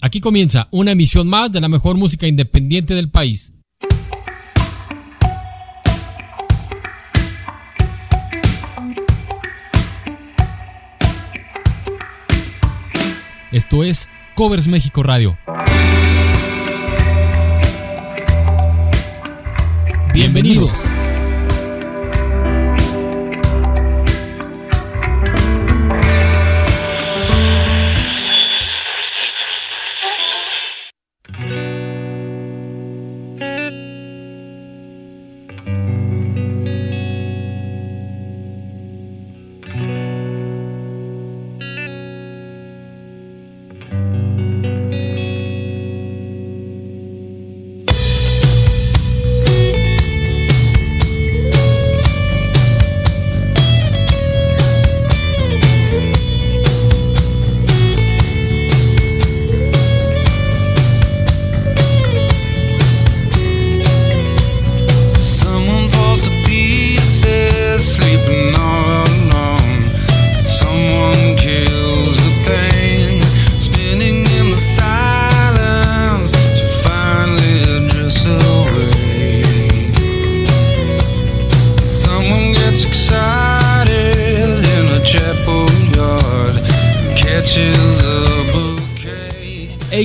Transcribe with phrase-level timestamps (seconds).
[0.00, 3.52] Aquí comienza una emisión más de la mejor música independiente del país.
[13.54, 15.38] Esto es Covers México Radio.
[20.12, 20.82] Bienvenidos.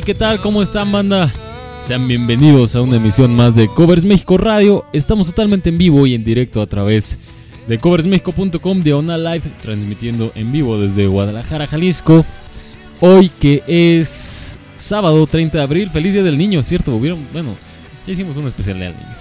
[0.09, 0.41] ¿Qué tal?
[0.41, 1.31] ¿Cómo están, banda?
[1.83, 4.83] Sean bienvenidos a una emisión más de Covers México Radio.
[4.91, 7.19] Estamos totalmente en vivo y en directo a través
[7.67, 12.25] de coversmexico.com de Ona Live, transmitiendo en vivo desde Guadalajara, Jalisco.
[13.01, 16.95] Hoy que es sábado 30 de abril, feliz día del niño, ¿cierto?
[16.95, 17.53] Hubieron, bueno,
[18.07, 19.15] ya hicimos un especial día del niño.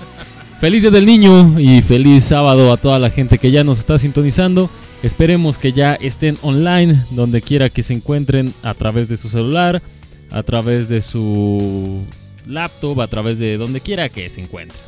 [0.58, 3.98] Feliz día del niño y feliz sábado a toda la gente que ya nos está
[3.98, 4.70] sintonizando.
[5.02, 9.82] Esperemos que ya estén online, donde quiera que se encuentren, a través de su celular,
[10.30, 12.02] a través de su
[12.46, 14.80] laptop, a través de donde quiera que se encuentren.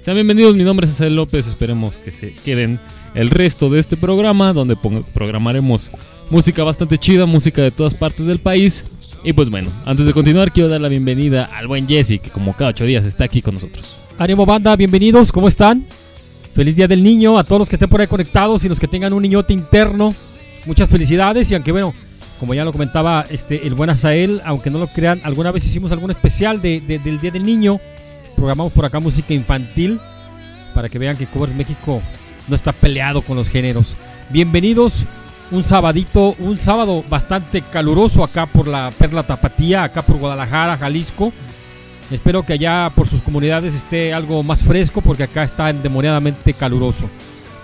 [0.00, 2.78] Sean bienvenidos, mi nombre es César López, esperemos que se queden
[3.14, 4.76] el resto de este programa, donde
[5.14, 5.90] programaremos
[6.28, 8.84] música bastante chida, música de todas partes del país.
[9.22, 12.52] Y pues bueno, antes de continuar quiero dar la bienvenida al buen Jesse, que como
[12.52, 13.96] cada ocho días está aquí con nosotros.
[14.18, 15.86] Ánimo banda, bienvenidos, ¿cómo están?
[16.54, 18.86] Feliz Día del Niño a todos los que estén por ahí conectados y los que
[18.86, 20.14] tengan un niñote interno.
[20.66, 21.94] Muchas felicidades y aunque bueno,
[22.40, 25.92] como ya lo comentaba este, el buen Azael, aunque no lo crean, alguna vez hicimos
[25.92, 27.80] algún especial de, de- del Día del Niño.
[28.36, 30.00] Programamos por acá música infantil
[30.74, 32.02] para que vean que Covers México
[32.48, 33.94] no está peleado con los géneros.
[34.30, 35.04] Bienvenidos,
[35.52, 41.32] un sabadito, un sábado bastante caluroso acá por la Perla Tapatía, acá por Guadalajara, Jalisco.
[42.10, 47.08] Espero que allá por sus comunidades esté algo más fresco porque acá está endemoniadamente caluroso.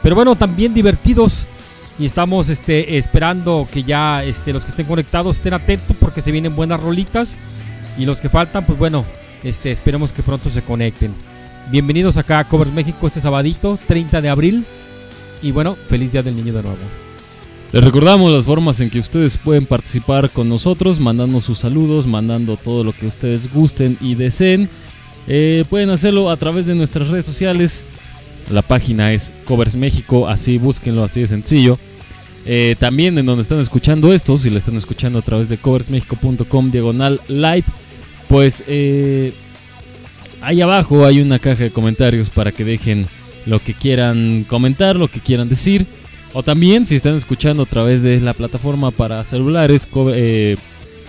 [0.03, 1.47] Pero bueno, también divertidos
[2.01, 6.33] y estamos este, esperando que ya este, los que estén conectados estén atentos porque se
[6.33, 7.37] vienen buenas rolitas
[7.99, 9.05] y los que faltan, pues bueno,
[9.45, 11.13] este, esperemos que pronto se conecten.
[11.71, 14.65] Bienvenidos acá a Covers México este sabadito, 30 de abril.
[15.43, 16.79] Y bueno, feliz Día del Niño de nuevo.
[17.73, 22.57] Les recordamos las formas en que ustedes pueden participar con nosotros, mandando sus saludos, mandando
[22.57, 24.71] todo lo que ustedes gusten y deseen.
[25.29, 27.85] Eh, pueden hacerlo a través de nuestras redes sociales.
[28.51, 31.79] La página es Covers México, así búsquenlo, así de sencillo.
[32.47, 36.71] Eh, también en donde están escuchando esto, si lo están escuchando a través de coversmexico.com
[36.71, 37.65] diagonal live,
[38.29, 39.33] pues eh,
[40.41, 43.07] ahí abajo hay una caja de comentarios para que dejen
[43.47, 45.87] lo que quieran comentar, lo que quieran decir.
[46.33, 50.57] O también, si están escuchando a través de la plataforma para celulares, co- eh,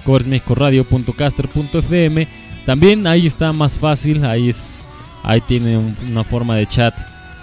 [0.03, 2.27] coversmexicoradio.caster.fm,
[2.65, 4.81] también ahí está más fácil, ahí es,
[5.23, 6.93] ahí tiene un- una forma de chat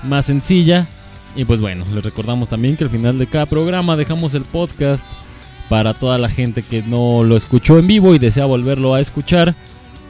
[0.04, 0.86] más sencilla.
[1.36, 5.06] Y pues bueno, les recordamos también que al final de cada programa dejamos el podcast
[5.68, 9.54] para toda la gente que no lo escuchó en vivo y desea volverlo a escuchar.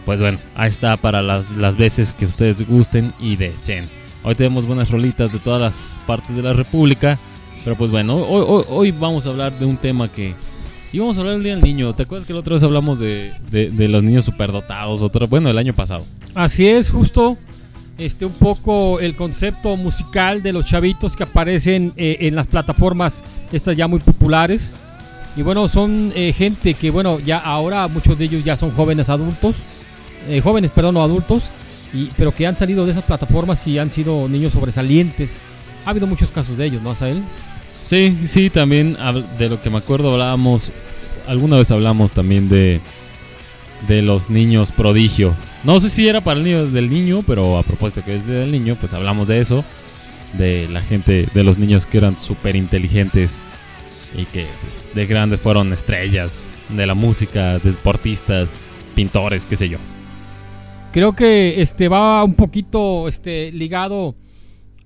[0.06, 3.88] Pues bueno, ahí está para las, las veces que ustedes gusten y deseen.
[4.22, 7.18] Hoy tenemos buenas rolitas de todas las partes de la República.
[7.64, 10.32] Pero pues bueno, hoy, hoy- vamos a hablar de un tema que...
[10.92, 11.92] Y vamos a hablar del Día del Niño.
[11.92, 15.02] ¿Te acuerdas que la otra vez hablamos de, de- de los niños superdotados?
[15.02, 16.04] Otra, bueno, el año pasado.
[16.34, 17.36] Así es, justo
[17.98, 23.24] este un poco el concepto musical de los chavitos que aparecen eh, en las plataformas
[23.52, 24.72] estas ya muy populares.
[25.36, 29.08] Y bueno, son eh, gente que bueno, ya ahora muchos de ellos ya son jóvenes
[29.08, 29.56] adultos,
[30.28, 31.44] eh, jóvenes, perdón, adultos,
[31.92, 35.40] y, pero que han salido de esas plataformas y han sido niños sobresalientes.
[35.84, 37.22] Ha habido muchos casos de ellos, ¿no, Asael?
[37.84, 38.96] Sí, sí, también
[39.38, 40.70] de lo que me acuerdo hablábamos,
[41.26, 42.80] alguna vez hablamos también de,
[43.86, 45.34] de los niños prodigio.
[45.64, 48.50] No sé si era para el niño del niño, pero a propósito que es del
[48.52, 49.64] niño, pues hablamos de eso,
[50.38, 53.42] de la gente, de los niños que eran súper inteligentes
[54.16, 58.64] y que pues, de grandes fueron estrellas de la música, deportistas,
[58.94, 59.78] pintores, qué sé yo.
[60.92, 64.14] Creo que este va un poquito este ligado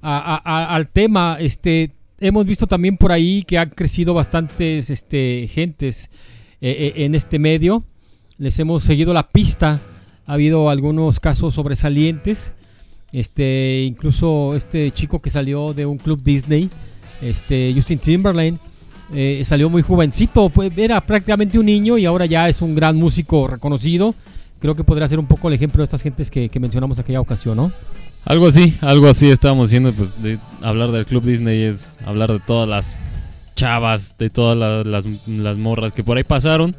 [0.01, 1.37] a- al tema.
[1.39, 6.11] Este hemos visto también por ahí que han crecido bastantes este gentes
[6.61, 7.85] eh, eh, en este medio.
[8.39, 9.81] Les hemos seguido la pista.
[10.27, 12.53] Ha habido algunos casos sobresalientes.
[13.13, 16.71] Este, incluso este chico que salió de un club Disney,
[17.21, 18.57] este Justin Timberlake,
[19.15, 22.97] eh, salió muy jovencito, pues era prácticamente un niño y ahora ya es un gran
[22.97, 24.15] músico reconocido.
[24.61, 27.21] Creo que podría ser un poco el ejemplo de estas gentes que, que mencionamos aquella
[27.21, 27.71] ocasión, ¿no?
[28.25, 30.15] Algo así, algo así estábamos diciendo, pues
[30.63, 32.97] hablar del Club Disney es hablar de todas las
[33.57, 36.75] chavas, de todas la- las, las morras que por ahí pasaron,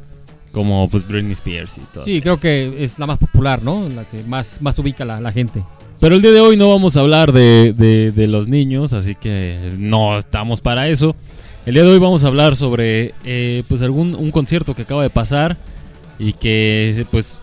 [0.54, 2.04] como pues Britney Spears y todo.
[2.04, 3.86] Sí, creo que es la más popular, ¿no?
[3.94, 5.62] La que más, más ubica la, la gente.
[6.00, 9.14] Pero el día de hoy no vamos a hablar de, de- de los niños, así
[9.14, 11.14] que no estamos para eso.
[11.66, 15.02] El día de hoy vamos a hablar sobre eh, pues algún un concierto que acaba
[15.02, 15.56] de pasar
[16.18, 17.42] y que pues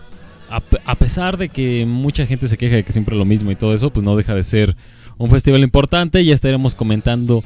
[0.50, 3.50] a, a pesar de que mucha gente se queja de que siempre es lo mismo
[3.50, 4.76] y todo eso, pues no deja de ser
[5.18, 6.24] un festival importante.
[6.24, 7.42] Ya estaremos comentando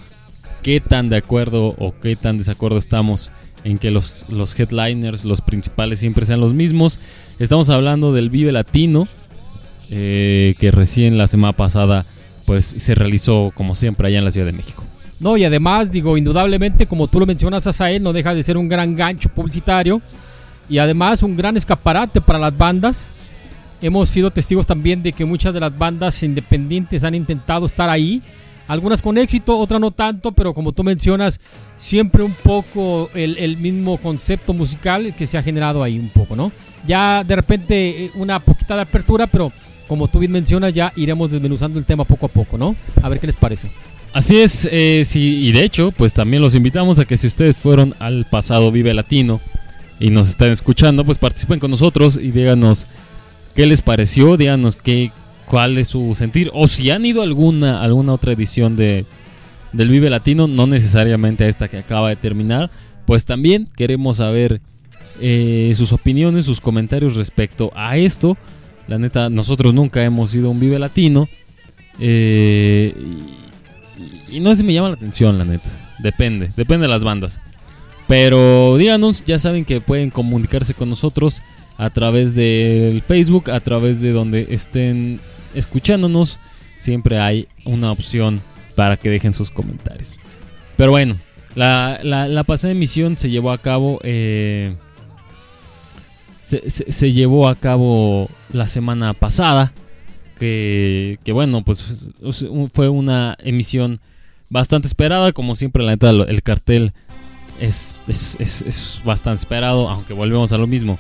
[0.67, 3.31] qué tan de acuerdo o qué tan desacuerdo estamos
[3.63, 6.99] en que los, los headliners, los principales siempre sean los mismos.
[7.39, 9.07] Estamos hablando del Vive Latino,
[9.93, 12.05] eh, que recién la semana pasada
[12.47, 14.83] pues se realizó como siempre allá en la Ciudad de México.
[15.21, 18.69] No, y además, digo, indudablemente, como tú lo mencionas, Asael, no deja de ser un
[18.69, 20.03] gran gancho publicitario
[20.69, 23.09] y además un gran escaparate para las bandas.
[23.81, 28.21] Hemos sido testigos también de que muchas de las bandas independientes han intentado estar ahí,
[28.69, 31.41] algunas con éxito, otras no tanto, pero como tú mencionas,
[31.77, 36.37] siempre un poco el, el mismo concepto musical que se ha generado ahí un poco,
[36.37, 36.53] ¿no?
[36.87, 39.53] Ya de repente eh, una poquita de apertura, pero
[39.89, 42.75] como tú bien mencionas, ya iremos desmenuzando el tema poco a poco, ¿no?
[43.03, 43.71] A ver qué les parece.
[44.13, 47.57] Así es, eh, sí, y de hecho, pues también los invitamos a que si ustedes
[47.57, 49.41] fueron al pasado Vive Latino
[50.01, 52.87] y nos están escuchando, pues participen con nosotros y díganos
[53.55, 55.11] qué les pareció, díganos qué,
[55.47, 59.05] cuál es su sentir, o si han ido a alguna, alguna otra edición de,
[59.73, 62.71] del Vive Latino, no necesariamente a esta que acaba de terminar,
[63.07, 64.61] pues también queremos saber
[65.21, 68.37] eh, sus opiniones, sus comentarios respecto a esto.
[68.89, 71.29] La neta, nosotros nunca hemos ido a un Vive Latino.
[72.01, 72.93] eh,
[74.29, 75.69] y, y no sé si me llama la atención, la neta.
[75.99, 77.41] Depende, depende de las bandas.
[78.09, 81.43] Pero díganos, ya saben que pueden comunicarse con nosotros
[81.79, 85.21] a través del Facebook, a través de donde estén
[85.56, 86.38] escuchándonos.
[86.76, 88.41] Siempre hay una opción
[88.75, 90.20] para que dejen sus comentarios.
[90.76, 91.19] Pero bueno,
[91.55, 93.99] la, la- pasada emisión se llevó a cabo.
[94.05, 94.76] eh,
[96.43, 99.73] se, llevó a cabo la semana pasada.
[100.38, 102.11] Que, que bueno, pues
[102.75, 104.00] fue una emisión
[104.50, 105.32] bastante esperada.
[105.32, 106.93] Como siempre, la neta, el cartel
[107.59, 109.88] es, es, es- es bastante esperado.
[109.88, 110.99] Aunque volvemos a lo mismo.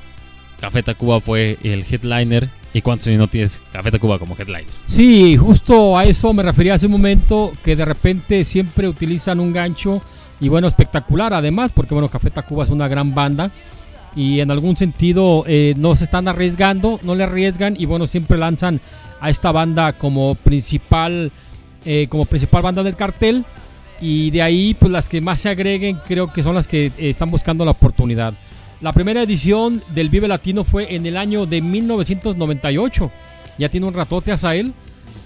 [0.58, 2.50] Café Tacuba fue el headliner.
[2.76, 4.66] ¿Y cuántos años no tienes Café Tacuba como headliner?
[4.86, 9.50] Sí, justo a eso me refería hace un momento, que de repente siempre utilizan un
[9.54, 10.02] gancho
[10.40, 13.50] y bueno, espectacular además, porque bueno, Café Tacuba es una gran banda
[14.14, 18.36] y en algún sentido eh, no se están arriesgando, no le arriesgan y bueno, siempre
[18.36, 18.82] lanzan
[19.22, 21.32] a esta banda como principal,
[21.86, 23.46] eh, como principal banda del cartel
[24.02, 26.92] y de ahí pues las que más se agreguen creo que son las que eh,
[26.98, 28.34] están buscando la oportunidad.
[28.82, 33.10] La primera edición del Vive Latino fue en el año de 1998.
[33.58, 34.74] Ya tiene un ratote a él.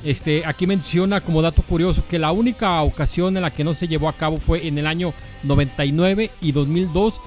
[0.04, 3.88] Este, aquí menciona como dato curioso que la única ocasión en la que no se
[3.88, 7.20] llevó a cabo fue en el año 99 y 2002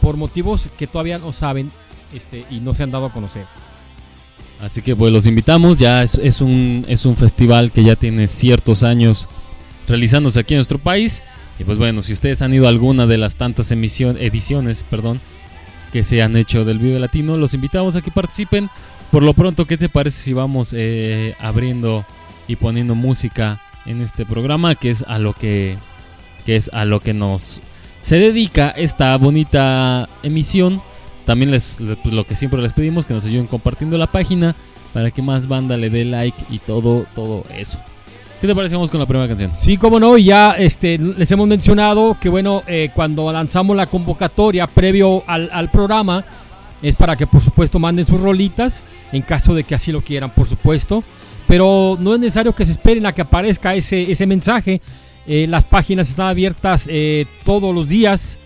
[0.00, 1.70] por motivos que todavía no saben
[2.12, 3.46] este, y no se han dado a conocer.
[4.60, 8.82] Así que pues los invitamos, ya es, un, es un festival que ya tiene ciertos
[8.82, 9.28] años
[9.86, 11.22] realizándose aquí en nuestro país.
[11.58, 15.20] Y pues bueno, si ustedes han ido a alguna de las tantas emisión, ediciones perdón,
[15.92, 18.70] que se han hecho del Vive Latino, los invitamos a que participen.
[19.10, 22.04] Por lo pronto, ¿qué te parece si vamos eh, abriendo
[22.46, 24.74] y poniendo música en este programa?
[24.76, 25.76] Que es a lo que,
[26.46, 27.60] que es a lo que nos
[28.02, 30.80] se dedica esta bonita emisión.
[31.26, 34.54] También les, le- pues, lo que siempre les pedimos, que nos ayuden compartiendo la página
[34.94, 37.78] para que más banda le dé like y todo, todo eso.
[38.40, 38.74] ¿Qué te parece?
[38.74, 39.52] Vamos con la primera canción.
[39.58, 44.66] Sí, como no, ya este, les hemos mencionado que bueno, eh, cuando lanzamos la convocatoria
[44.66, 46.24] previo al, programa,
[46.80, 48.82] es para que por supuesto manden sus rolitas,
[49.12, 51.04] en caso de que así lo quieran, por supuesto.
[51.46, 54.80] Pero no es necesario que se esperen a que aparezca ese, ese mensaje.
[55.26, 58.38] Eh, las páginas están abiertas eh, todos los días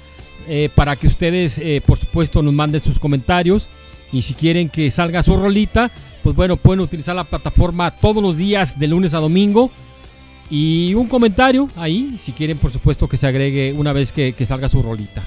[0.48, 3.68] eh, para que ustedes, por supuesto, nos manden sus comentarios.
[4.14, 5.90] Y si quieren que salga su rolita,
[6.22, 9.72] pues bueno, pueden utilizar la plataforma todos los días, de lunes a domingo.
[10.48, 14.46] Y un comentario ahí, si quieren, por supuesto, que se agregue una vez que, que
[14.46, 15.26] salga su rolita.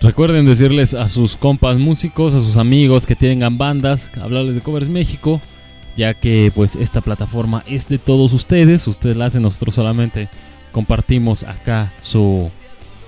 [0.00, 4.88] Recuerden decirles a sus compas músicos, a sus amigos que tengan bandas, hablarles de Covers
[4.88, 5.40] México,
[5.96, 10.28] ya que pues esta plataforma es de todos ustedes, ustedes la hacen, nosotros solamente
[10.72, 12.50] compartimos acá su,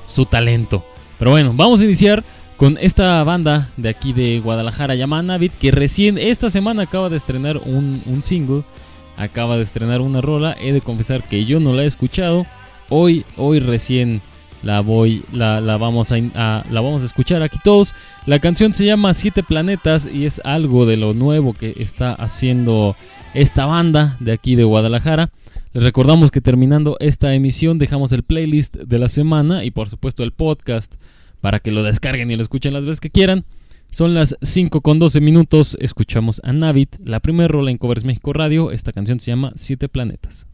[0.07, 0.87] su talento.
[1.19, 2.23] Pero bueno, vamos a iniciar
[2.57, 7.17] con esta banda de aquí de Guadalajara llamada Navid, que recién esta semana acaba de
[7.17, 8.63] estrenar un, un single,
[9.17, 12.47] acaba de estrenar una rola, he de confesar que yo no la he escuchado,
[12.89, 14.23] hoy, hoy recién
[14.63, 17.95] la voy, la, la vamos a, a- la vamos a escuchar aquí todos.
[18.25, 22.97] La canción se llama Siete Planetas y es algo de lo nuevo que está haciendo
[23.35, 25.31] esta banda de aquí de Guadalajara.
[25.75, 30.23] Les recordamos que terminando esta emisión dejamos el playlist de la semana y por supuesto
[30.23, 30.95] el podcast
[31.45, 33.45] para que lo descarguen y lo escuchen las veces que quieran.
[33.91, 35.77] Son las 5 con 12 minutos.
[35.79, 38.71] Escuchamos a Navit, la primera rola en Covers México Radio.
[38.71, 40.47] Esta canción se llama Siete Planetas.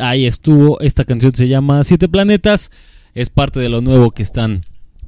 [0.00, 0.80] Ahí estuvo.
[0.80, 2.70] Esta canción se llama Siete Planetas.
[3.14, 4.62] Es parte de lo nuevo que están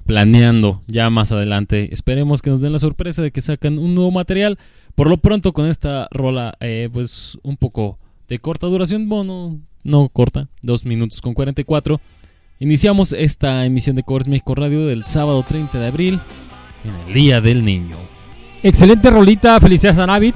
[0.07, 1.88] planeando ya más adelante.
[1.93, 4.59] Esperemos que nos den la sorpresa de que sacan un nuevo material.
[4.95, 7.99] Por lo pronto con esta rola, eh, pues un poco
[8.29, 9.09] de corta duración.
[9.09, 12.00] Bueno, no corta, 2 minutos con 44.
[12.61, 16.21] Iniciamos esta emisión de Covers México Radio del sábado 30 de abril,
[16.85, 17.97] en el Día del Niño.
[18.62, 20.35] Excelente rolita, felicidades a Navid.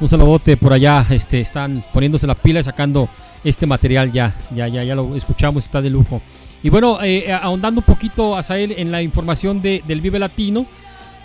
[0.00, 3.08] Un saludote por allá, este, están poniéndose la pila y sacando
[3.48, 6.20] este material ya, ya, ya, ya lo escuchamos, está de lujo.
[6.62, 10.66] Y bueno, eh, ahondando un poquito, Azael, en la información de, del Vive Latino,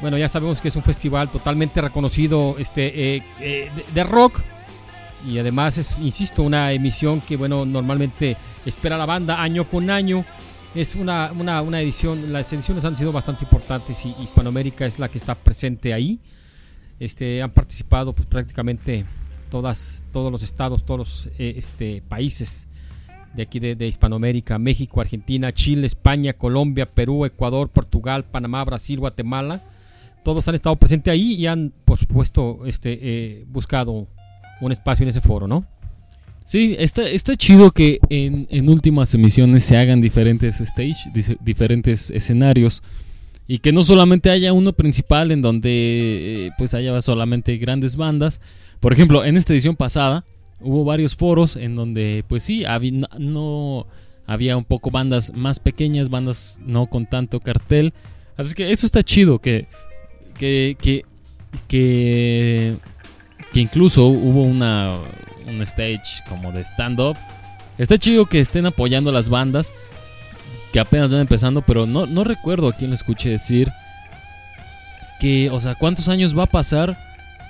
[0.02, 4.42] bueno, ya sabemos que es un festival totalmente reconocido este, eh, eh, de, de rock.
[5.26, 10.26] Y además es, insisto, una emisión que, bueno, normalmente espera la banda año con año.
[10.74, 15.10] Es una, una, una edición, las ediciones han sido bastante importantes y Hispanoamérica es la
[15.10, 16.20] que está presente ahí.
[17.00, 19.06] Este, han participado pues, prácticamente
[19.52, 22.68] todas, todos los estados, todos los eh, este, países
[23.36, 29.00] de aquí de, de Hispanoamérica, México, Argentina, Chile, España, Colombia, Perú, Ecuador, Portugal, Panamá, Brasil,
[29.00, 29.62] Guatemala.
[30.24, 34.08] Todos han estado presentes ahí y han, por supuesto, este, eh, buscado
[34.60, 35.66] un espacio en ese foro, ¿no?
[36.46, 42.84] Sí, está, está chido que en, en últimas emisiones se hagan diferentes stage, diferentes escenarios.
[43.48, 48.40] Y que no solamente haya uno principal en donde eh, pues haya solamente grandes bandas.
[48.82, 50.26] Por ejemplo, en esta edición pasada
[50.60, 53.88] hubo varios foros en donde pues sí, había, no,
[54.26, 57.94] había un poco bandas más pequeñas, bandas no con tanto cartel.
[58.36, 59.68] Así que eso está chido, que,
[60.38, 61.06] que, que,
[61.68, 62.76] que,
[63.54, 64.92] que incluso hubo una,
[65.48, 67.16] un stage como de stand-up.
[67.78, 69.74] Está chido que estén apoyando a las bandas
[70.74, 73.72] que apenas van empezando, pero no, no recuerdo a quién lo escuché decir
[75.20, 76.98] que, o sea, cuántos años va a pasar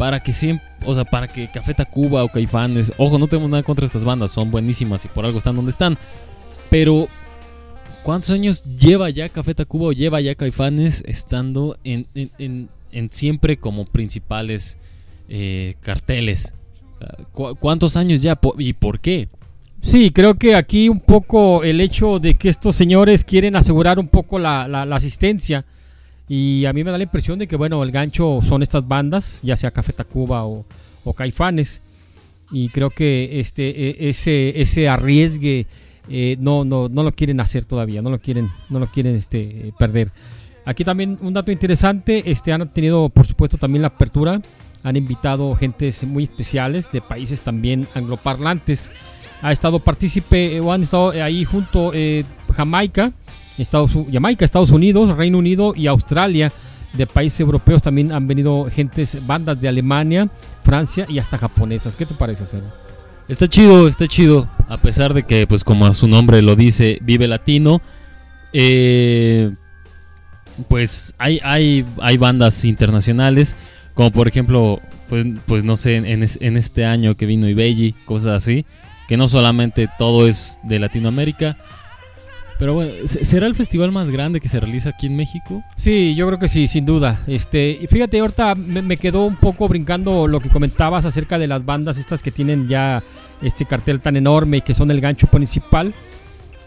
[0.01, 3.61] para que siempre, o sea, para que Café Tacuba o Caifanes, ojo, no tenemos nada
[3.61, 5.95] contra estas bandas, son buenísimas y por algo están donde están,
[6.71, 7.07] pero
[8.01, 12.03] ¿cuántos años lleva ya Café Tacuba o lleva ya Caifanes estando en,
[12.39, 14.79] en- en- siempre como principales
[15.29, 16.55] eh, carteles?
[16.95, 19.27] O sea, ¿cu- ¿Cuántos años ya y por qué?
[19.81, 24.07] Sí, creo que aquí un poco el hecho de que estos señores quieren asegurar un
[24.07, 25.63] poco la- la asistencia
[26.33, 29.41] y a mí me da la impresión de que bueno, el gancho son estas bandas,
[29.43, 30.63] ya sea Café Tacuba o,
[31.03, 31.81] o Caifanes.
[32.53, 35.65] Y creo que este e- ese ese arriesgue
[36.07, 39.73] eh, no, no no lo quieren hacer todavía, no lo quieren no lo quieren este
[39.77, 40.09] perder.
[40.63, 44.41] Aquí también un dato interesante, este han tenido por supuesto también la apertura,
[44.83, 48.89] han invitado gentes muy especiales de países también angloparlantes
[49.41, 52.23] ha estado partícipe o han estado eh, ahí junto eh,
[52.55, 53.11] Jamaica,
[53.57, 56.51] Estados, Jamaica, Estados Unidos, Reino Unido y Australia.
[56.93, 60.29] De países europeos también han venido gentes, bandas de Alemania,
[60.63, 61.95] Francia y hasta japonesas.
[61.95, 62.65] ¿Qué te parece, Cero?
[63.29, 64.45] Está chido, está chido.
[64.67, 67.81] A pesar de que, pues como su nombre lo dice, vive latino.
[68.51, 69.51] eh,
[70.67, 73.55] pues hay, hay, hay bandas internacionales.
[73.93, 78.43] Como por ejemplo, pues, pues no sé, en, en este año que vino Ibelli, cosas
[78.43, 78.65] así.
[79.11, 81.57] Que no solamente todo es de Latinoamérica.
[82.57, 85.65] Pero bueno, ¿se- ¿será el festival más grande que se realiza aquí en México?
[85.75, 87.19] Sí, yo creo que sí, sin duda.
[87.27, 91.65] Este, fíjate, ahorita me, me quedó un poco brincando lo que comentabas acerca de las
[91.65, 93.03] bandas estas que tienen ya
[93.41, 95.93] este cartel tan enorme y que son el gancho principal.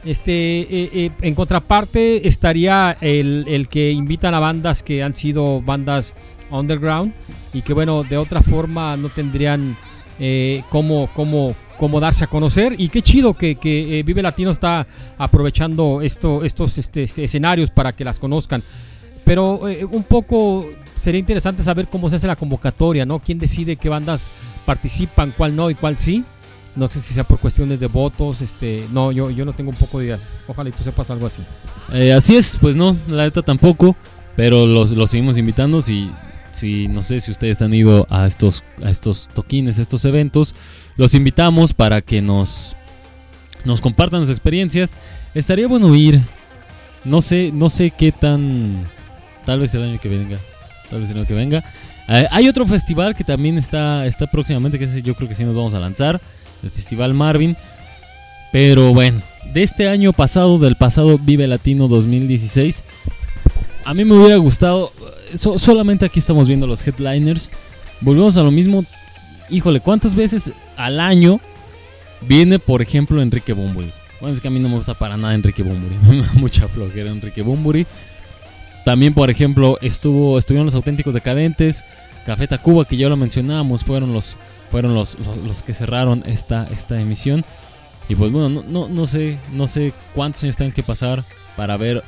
[0.05, 5.63] Este, eh, eh, en contraparte estaría el, el que invitan a bandas que han sido
[5.63, 6.13] bandas
[6.51, 7.15] underground
[7.55, 9.79] y que bueno, de otra forma no tendrían
[10.18, 12.74] eh, cómo, cómo, cómo darse a conocer.
[12.79, 14.87] Y qué chido que, que, eh, Vive Latino está
[15.18, 18.62] aprovechando esto, estos este, escenarios para que las conozcan.
[19.24, 20.66] Pero eh, un poco
[20.98, 23.18] sería interesante saber cómo se hace la convocatoria, ¿no?
[23.18, 24.31] ¿Quién decide qué bandas
[24.64, 26.24] participan, cuál no y cuál sí?
[26.77, 29.77] No sé si sea por cuestiones de votos, este, no, yo, yo no tengo un
[29.77, 30.18] poco de idea.
[30.48, 31.42] Ojalá y tú sepas algo así.
[31.92, 33.94] Eh, así es, pues no, la neta tampoco.
[34.37, 35.81] Pero los, los seguimos invitando.
[35.81, 36.11] Si,
[36.55, 40.55] si no sé si ustedes han ido a estos, a estos toquines, a estos eventos,
[40.97, 42.77] los invitamos para que nos,
[43.64, 44.97] nos compartan sus experiencias.
[45.35, 46.23] Estaría bueno ir.
[47.05, 48.87] No sé, no sé qué tan.
[49.45, 50.38] Tal vez el año que venga.
[50.88, 51.64] Tal vez el año que venga.
[52.09, 55.57] Eh, hay otro festival que también está, está próximamente, que yo creo que sí nos
[55.57, 56.21] vamos a lanzar.
[56.62, 57.57] El Festival Marvin.
[58.53, 59.21] Pero bueno,
[59.53, 62.85] de este año pasado, del pasado Vive Latino 2016,
[63.85, 64.92] a mí me hubiera gustado,
[65.35, 67.51] so- solamente aquí estamos viendo los headliners,
[68.01, 68.85] volvemos a lo mismo,
[69.51, 71.40] híjole, ¿cuántas veces al año
[72.23, 73.90] viene, por ejemplo, Enrique Bumburi?
[74.20, 76.68] Bueno, es que a mí no me gusta para nada Enrique Bumburi, me da mucha
[76.68, 77.87] flojera Enrique Bumburi.
[78.85, 81.85] También, por ejemplo, estuvo, estuvieron los auténticos decadentes,
[82.27, 84.37] Café Tacuba, que ya lo mencionábamos, fueron los,
[84.70, 85.16] fueron los,
[85.47, 87.44] los, que cerraron esta, esta emisión.
[88.09, 91.23] Y pues bueno, no, no, no sé, no sé cuántos años tengan que pasar
[91.57, 92.03] para ver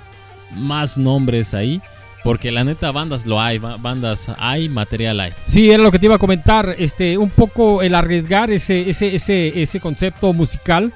[0.55, 1.81] más nombres ahí.
[2.25, 5.33] Porque la neta, bandas lo hay, ba- bandas hay, material hay.
[5.47, 9.15] Sí, era lo que te iba a comentar, este, un poco el arriesgar ese, ese,
[9.15, 10.93] ese, ese concepto musical,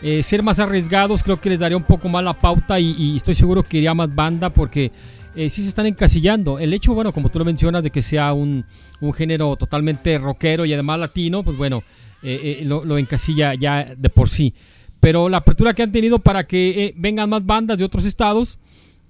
[0.00, 3.16] eh, ser más arriesgados creo que les daría un poco más la pauta y, y
[3.16, 4.90] estoy seguro que iría más banda porque
[5.36, 6.58] eh, sí se están encasillando.
[6.58, 8.64] El hecho, bueno, como tú lo mencionas, de que sea un,
[9.00, 11.82] un género totalmente rockero y además latino, pues bueno,
[12.22, 14.54] eh, eh, lo, lo encasilla ya de por sí.
[15.00, 18.58] Pero la apertura que han tenido para que eh, vengan más bandas de otros estados,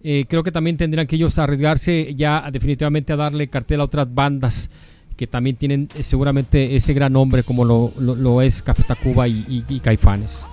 [0.04, 4.12] eh, creo que también tendrán que ellos arriesgarse ya definitivamente a darle cartel a otras
[4.12, 4.70] bandas
[5.16, 9.64] que también tienen eh, seguramente ese gran nombre como lo, lo- es Café Tacuba y,
[9.68, 10.44] y- Caifanes.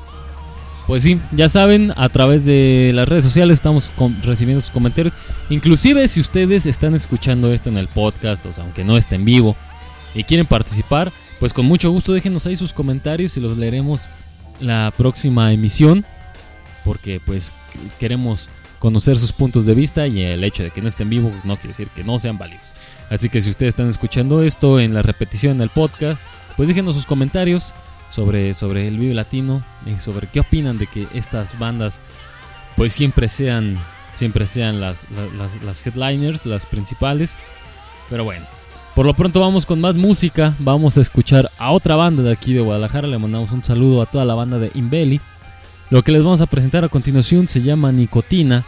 [0.86, 3.92] Pues sí, ya saben, a través de las redes sociales estamos
[4.24, 5.14] recibiendo sus comentarios.
[5.52, 9.24] Inclusive si ustedes están escuchando esto en el podcast, o sea, aunque no esté en
[9.26, 9.56] vivo,
[10.16, 14.10] y quieren participar, pues con mucho gusto déjenos ahí sus comentarios y los leeremos
[14.60, 16.04] la próxima emisión
[16.84, 17.54] porque pues
[18.00, 21.56] queremos conocer sus puntos de vista y el hecho de que no estén vivos no
[21.56, 22.74] quiere decir que no sean válidos.
[23.10, 26.22] Así que si ustedes están escuchando esto en la repetición del podcast,
[26.56, 27.74] pues déjenos sus comentarios
[28.10, 32.02] sobre, sobre el Vive Latino y sobre qué opinan de que estas bandas
[32.76, 33.78] pues siempre sean
[34.16, 37.38] siempre sean las, las, las headliners, las principales.
[38.10, 38.46] Pero bueno,
[38.96, 40.56] por lo pronto vamos con más música.
[40.60, 43.08] Vamos a escuchar a otra banda de aquí de Guadalajara.
[43.08, 45.22] Le mandamos un saludo a toda la banda de Imbeli.
[45.90, 48.64] Lo que les vamos a presentar a continuación se llama Nicotina.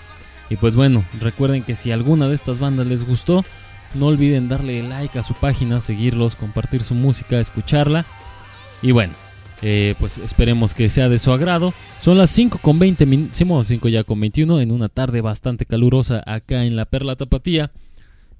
[0.50, 3.46] Y pues bueno, recuerden que si alguna de estas bandas les gustó,
[3.94, 8.06] no olviden darle like a su página, seguirlos, compartir su música, escucharla.
[8.82, 9.14] Y bueno,
[9.62, 11.74] eh, pues esperemos que sea de su agrado.
[12.00, 16.24] Son las 5 con 20 minutos, 5 ya con 21 en una tarde bastante calurosa
[16.26, 17.72] acá en la Perla Tapatía.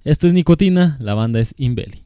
[0.04, 2.04] Esto es Nicotina, la banda es Imbeli.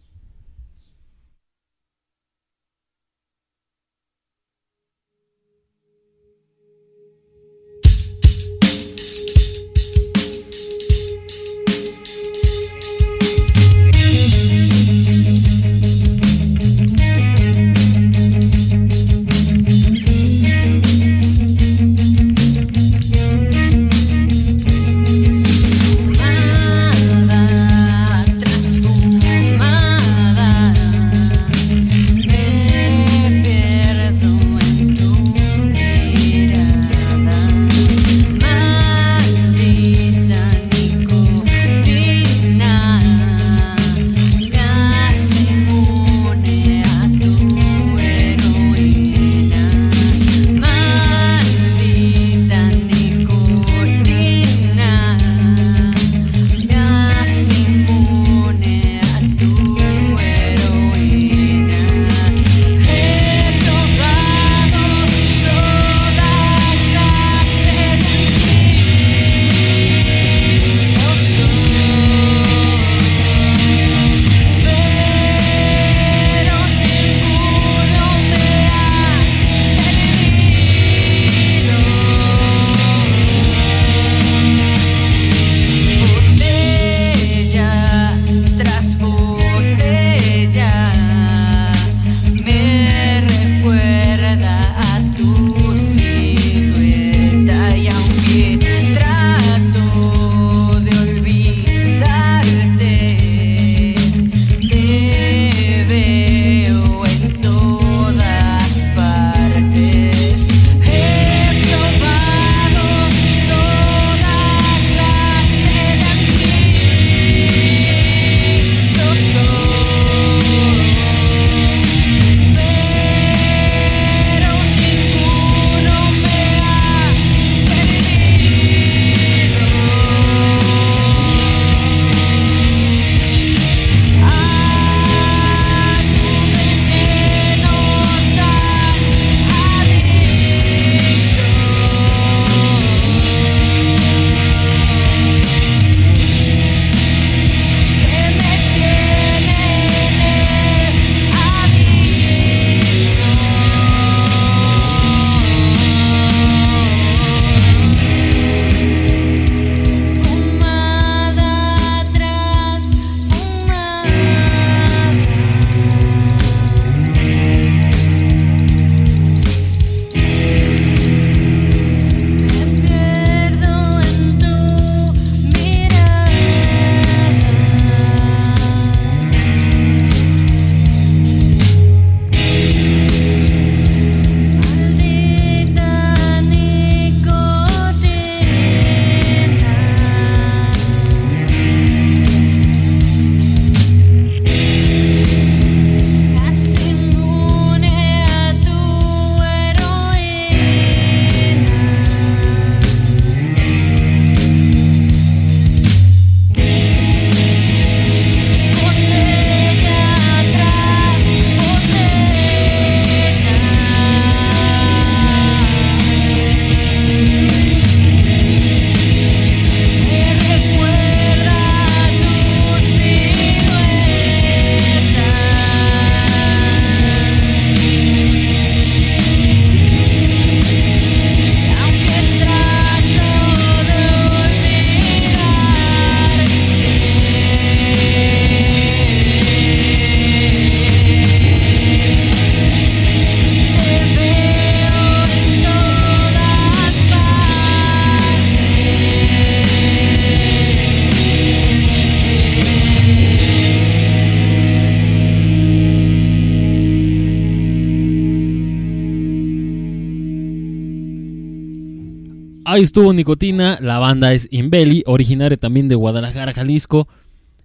[262.96, 267.10] Estuvo Nicotina, la banda es Imbeli, originaria también de Guadalajara, Jalisco.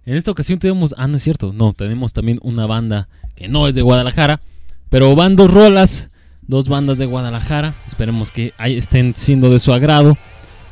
[0.05, 3.69] En esta ocasión tenemos, ah, no es cierto, no, tenemos también una banda que no
[3.69, 4.41] es de Guadalajara,
[4.89, 6.09] pero van dos rolas,
[6.41, 7.73] dos bandas de Guadalajara.
[7.87, 10.17] Esperemos que estén siendo de su agrado.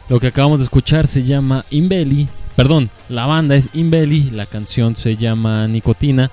[0.10, 4.98] Lo que acabamos de escuchar se llama Imbeli, perdón, la banda es Imbeli, la canción
[4.98, 6.32] se llama Nicotina.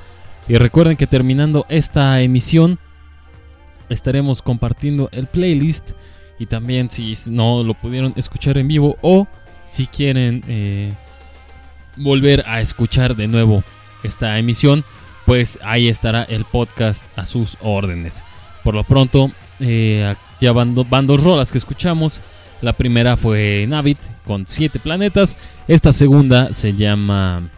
[0.48, 2.80] Y recuerden que terminando esta emisión
[3.88, 5.92] estaremos compartiendo el playlist
[6.38, 9.26] y también si no lo pudieron escuchar en vivo o
[9.64, 10.92] si quieren eh,
[11.96, 13.62] volver a escuchar de nuevo
[14.02, 14.84] esta emisión,
[15.24, 18.22] pues ahí estará el podcast a sus órdenes.
[18.62, 22.20] Por lo pronto, eh, ya van, do- van dos rolas que escuchamos.
[22.62, 25.36] La primera fue Navit con siete planetas.
[25.68, 27.48] Esta segunda se llama.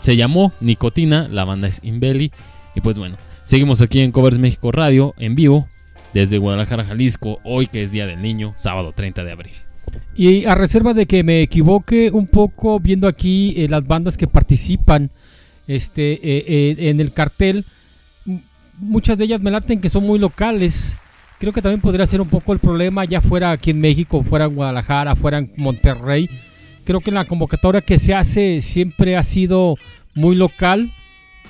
[0.00, 1.28] Se llamó Nicotina.
[1.28, 2.32] La banda es Imbeli.
[2.74, 5.68] Y pues bueno, seguimos aquí en Covers México Radio en vivo.
[6.16, 7.40] Desde Guadalajara, Jalisco.
[7.44, 9.52] Hoy que es Día del Niño, sábado 30 de abril.
[10.14, 14.26] Y a reserva de que me equivoque un poco viendo aquí eh, las bandas que
[14.26, 15.10] participan
[15.66, 17.66] este, eh, eh, en el cartel,
[18.78, 20.96] muchas de ellas me laten que son muy locales.
[21.38, 24.46] Creo que también podría ser un poco el problema, ya fuera aquí en México, fuera
[24.46, 26.30] en Guadalajara, fuera en Monterrey.
[26.84, 29.76] Creo que la convocatoria que se hace siempre ha sido
[30.14, 30.90] muy local.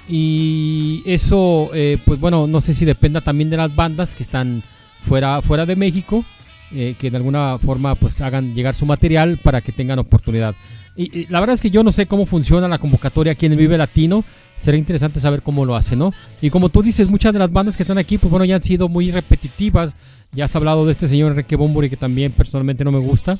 [0.09, 4.62] Y eso, eh, pues bueno, no sé si dependa también de las bandas que están
[5.03, 6.25] fuera, fuera de México
[6.73, 10.55] eh, que de alguna forma pues hagan llegar su material para que tengan oportunidad.
[10.97, 13.53] Y, y la verdad es que yo no sé cómo funciona la convocatoria aquí en
[13.53, 14.25] el Vive Latino.
[14.57, 16.11] Será interesante saber cómo lo hace, ¿no?
[16.40, 18.62] Y como tú dices, muchas de las bandas que están aquí, pues bueno, ya han
[18.62, 19.95] sido muy repetitivas.
[20.33, 23.37] Ya has hablado de este señor Enrique Bombori que también personalmente no me gusta.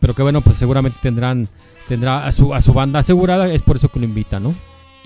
[0.00, 1.48] Pero que bueno, pues seguramente tendrán
[1.88, 3.52] tendrá a su, a su banda asegurada.
[3.52, 4.54] Es por eso que lo invita, ¿no?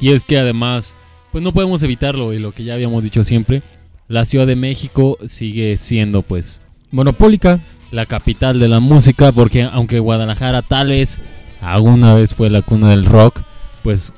[0.01, 0.97] Y es que además,
[1.31, 2.33] pues no podemos evitarlo.
[2.33, 3.63] Y lo que ya habíamos dicho siempre,
[4.09, 6.61] la Ciudad de México sigue siendo pues
[6.91, 7.61] Monopólica.
[7.93, 11.21] la capital de la música, porque aunque Guadalajara tal vez
[11.61, 13.43] alguna vez fue la cuna del rock,
[13.83, 14.13] pues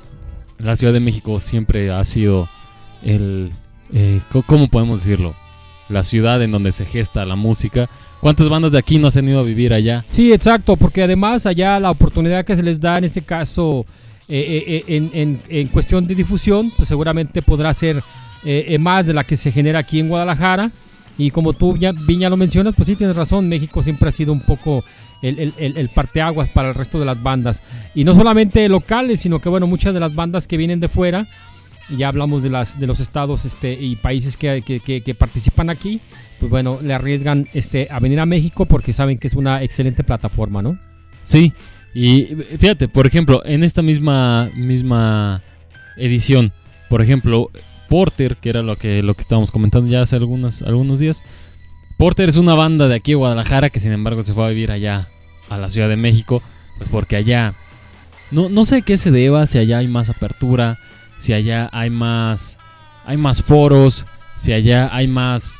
[0.57, 2.47] la Ciudad de México siempre ha sido
[3.03, 3.51] el,
[3.93, 5.35] eh, ¿cómo podemos decirlo?
[5.89, 7.89] La ciudad en donde se gesta la música.
[8.21, 10.05] ¿Cuántas bandas de aquí no se han ido a vivir allá?
[10.07, 13.85] Sí, exacto, porque además allá la oportunidad que se les da en este caso
[14.27, 18.01] eh, eh, eh, en, en- en cuestión de difusión, pues seguramente podrá ser
[18.45, 20.71] eh, más de la que se genera aquí en Guadalajara.
[21.17, 24.33] Y como tú ya, Viña lo mencionas, pues sí tienes razón, México siempre ha sido
[24.33, 24.83] un poco
[25.21, 27.61] el, el, el- el parteaguas para el resto de las bandas.
[27.93, 31.27] Y no solamente locales, sino que bueno, muchas de las bandas que vienen de fuera,
[31.95, 35.69] ya hablamos de, las, de los estados este, y países que, que- que- que participan
[35.69, 36.01] aquí,
[36.39, 40.03] pues bueno, le arriesgan este, a venir a México porque saben que es una excelente
[40.03, 40.79] plataforma, ¿no?
[41.23, 41.53] Sí,
[41.93, 45.41] y fíjate, por ejemplo, en esta misma misma
[45.97, 46.51] edición,
[46.89, 47.51] por ejemplo,
[47.89, 51.23] Porter, que era lo que lo que estábamos comentando ya hace algunos algunos días.
[51.97, 54.71] Porter es una banda de aquí de Guadalajara que sin embargo se fue a vivir
[54.71, 55.07] allá
[55.49, 56.41] a la Ciudad de México,
[56.77, 57.53] pues porque allá
[58.31, 60.77] no no sé qué se deba, si allá hay más apertura,
[61.19, 62.57] si allá hay más
[63.05, 65.59] hay más foros, si allá hay más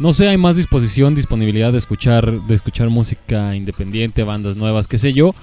[0.00, 4.96] no sé, hay más disposición, disponibilidad de escuchar, de escuchar música independiente, bandas nuevas, qué
[4.96, 5.34] sé yo.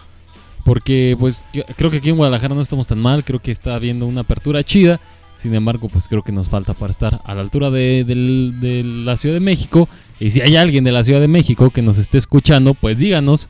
[0.68, 1.46] Porque pues
[1.78, 4.64] creo que aquí en Guadalajara no estamos tan mal, creo que está habiendo una apertura
[4.66, 5.00] chida.
[5.38, 8.84] Sin embargo, pues creo que nos falta para estar a la altura de, del- de
[8.84, 9.88] la Ciudad de México.
[10.20, 13.48] Y si hay alguien de la Ciudad de México que nos esté escuchando, pues díganos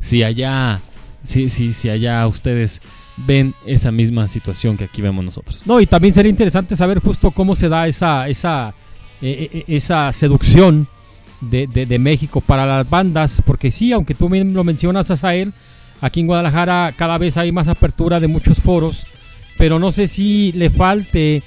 [0.00, 0.80] si allá,
[1.20, 2.82] si, si, si allá ustedes
[3.16, 5.62] ven esa misma situación que aquí vemos nosotros.
[5.66, 8.74] No, y también sería interesante saber justo cómo se da esa, esa,
[9.22, 10.88] eh, esa seducción
[11.42, 15.52] de, de- de México para las bandas, porque sí, aunque tú lo mencionas, Azael,
[16.00, 19.06] aquí en Guadalajara cada vez hay más apertura de muchos foros,
[19.58, 21.42] pero no sé si le falte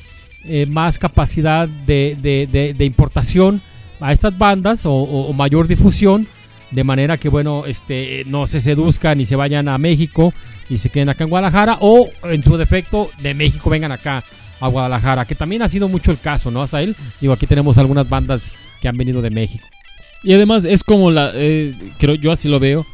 [0.46, 3.62] eh, más capacidad de, importación
[4.00, 6.28] a estas bandas o mayor difusión,
[6.74, 10.34] de manera que, bueno, este, no se seduzcan y se vayan a México
[10.70, 14.24] y se queden acá en Guadalajara o en su defecto de México vengan acá
[14.60, 16.96] a Guadalajara, que también ha sido mucho el caso, ¿no, Asael?
[17.22, 19.66] Digo, aquí tenemos algunas bandas que han venido de México.
[20.24, 22.86] Y además es como la, eh, creo yo así lo veo.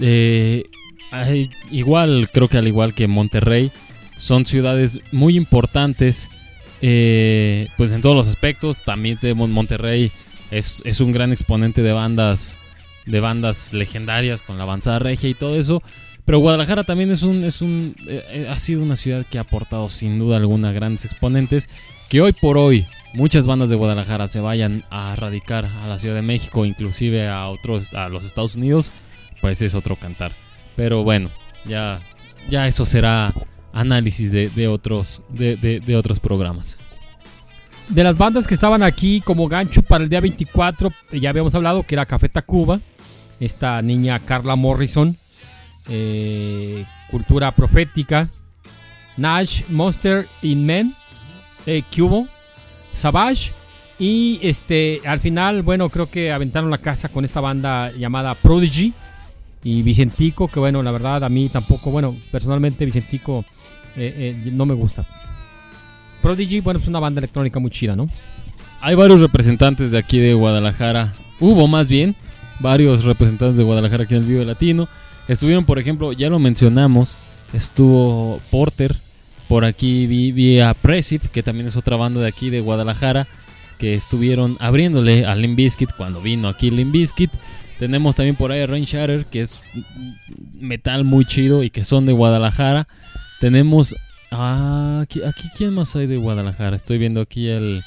[0.00, 0.64] eh,
[1.10, 3.70] hay- igual, creo que al igual que Monterrey,
[4.16, 6.28] son ciudades muy importantes,
[6.82, 8.82] eh, pues en todos los aspectos.
[8.82, 10.10] También tenemos Monterrey,
[10.50, 12.56] es, es un gran exponente de bandas,
[13.04, 15.82] de bandas legendarias con la avanzada regia y todo eso.
[16.24, 19.42] Pero Guadalajara también es un, es un, eh, eh, ha sido una ciudad que ha
[19.42, 21.68] aportado sin duda alguna grandes exponentes.
[22.08, 26.14] Que hoy por hoy muchas bandas de Guadalajara se vayan a radicar a la Ciudad
[26.14, 28.90] de México, inclusive a otros, a los Estados Unidos,
[29.40, 30.32] pues es otro cantar.
[30.76, 31.30] Pero bueno,
[31.64, 32.00] ya,
[32.48, 33.32] ya eso será
[33.72, 36.78] análisis de, de otros, de, de- de otros programas.
[37.88, 41.54] De las bandas que estaban aquí como gancho para el día 24, eh, ya habíamos
[41.54, 42.80] hablado que era Café Tacuba.
[43.38, 45.16] esta niña Carla Morrison,
[45.88, 48.28] eh, Cultura Profética,
[49.16, 50.94] Nash, Monster in Men,
[51.66, 52.26] eh, Cubo,
[52.92, 53.52] Savage
[53.98, 58.92] y este al final, bueno, creo que aventaron la casa con esta banda llamada Prodigy
[59.66, 63.44] y Vicentico, que bueno, la verdad a mí tampoco, bueno, personalmente Vicentico
[63.96, 65.04] eh, eh, no me gusta.
[66.22, 68.08] Prodigy, bueno, es una banda electrónica muy chida, ¿no?
[68.80, 71.16] Hay varios representantes de aquí de Guadalajara.
[71.40, 72.14] Hubo más bien
[72.60, 74.88] varios representantes de Guadalajara aquí en el Vivo Latino.
[75.26, 77.16] Estuvieron, por ejemplo, ya lo mencionamos,
[77.52, 78.94] estuvo Porter.
[79.48, 83.26] Por aquí vi, vi a Presip, que también es otra banda de aquí de Guadalajara,
[83.80, 87.32] que estuvieron abriéndole a Limp Bizkit cuando vino aquí Limp Bizkit.
[87.78, 89.60] Tenemos también por ahí a Rain Shatter, que es
[90.58, 92.88] metal muy chido y que son de Guadalajara.
[93.40, 93.94] Tenemos.
[94.32, 96.74] Ah, aquí, aquí quién más hay de Guadalajara.
[96.76, 97.82] Estoy viendo aquí el.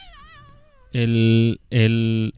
[0.94, 1.60] El.
[1.70, 2.34] El.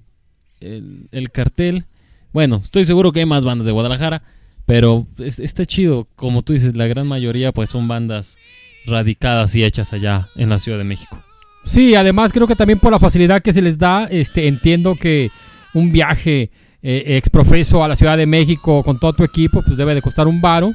[0.60, 1.86] El, el cartel.
[2.34, 4.24] Bueno, estoy seguro que hay más bandas de Guadalajara.
[4.66, 6.08] Pero es- está chido.
[6.16, 8.38] Como tú dices, la gran mayoría pues son bandas
[8.86, 11.22] radicadas y hechas allá en la Ciudad de México.
[11.66, 15.30] Sí, además creo que también por la facilidad que se les da, este, entiendo que
[15.76, 16.50] un viaje
[16.84, 20.28] eh, exprofeso a la Ciudad de México con todo tu equipo, pues debe de costar
[20.28, 20.74] un varo.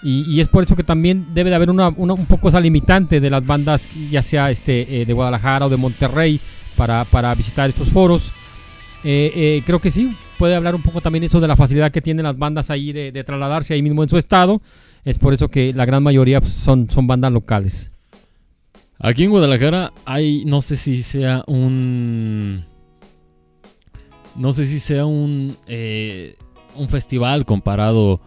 [0.00, 3.30] Y, es por eso que también debe de haber una, un poco esa limitante de
[3.30, 6.40] las bandas, ya sea este, eh, de Guadalajara o de Monterrey,
[6.76, 8.32] para, para visitar estos foros.
[9.02, 12.00] Eh, eh, creo que sí, puede hablar un poco también eso de la facilidad que
[12.00, 14.62] tienen las bandas ahí de, de trasladarse ahí mismo en su estado.
[15.04, 17.90] Es por eso que la gran mayoría pues, son, son bandas locales.
[19.00, 22.64] Aquí en Guadalajara hay, no sé si sea un...
[24.38, 26.36] No sé si sea un, eh,
[26.76, 28.20] un festival comparado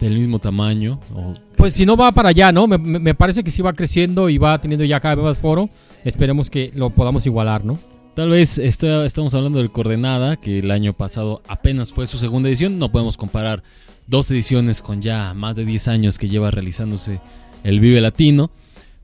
[0.00, 0.98] del mismo tamaño.
[1.14, 2.66] o- Pues si no va para allá, ¿no?
[2.66, 5.68] Me, me- parece que sí va creciendo y va teniendo ya cada vez más foro.
[6.04, 7.78] Esperemos que lo podamos igualar, ¿no?
[8.14, 12.48] tal vez esto- estamos hablando del Coordenada, que el año pasado apenas fue su segunda
[12.48, 12.78] edición.
[12.78, 13.64] No podemos comparar
[14.06, 17.20] dos ediciones con ya más de 10 años que lleva realizándose
[17.64, 18.50] el Vive Latino.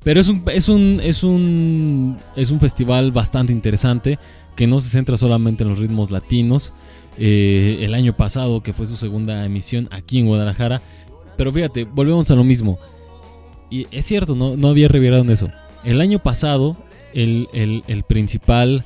[0.05, 4.17] Pero es un, es un, es un, es un festival bastante interesante
[4.57, 6.73] que no se centra solamente en los ritmos latinos.
[7.19, 10.81] Eh, el año pasado, que fue su segunda emisión aquí en Guadalajara.
[11.37, 12.79] Pero fíjate, volvemos a lo mismo.
[13.71, 15.49] Y es cierto, no, no había revirado en eso.
[15.85, 16.77] El año pasado,
[17.15, 18.85] el, el- el principal,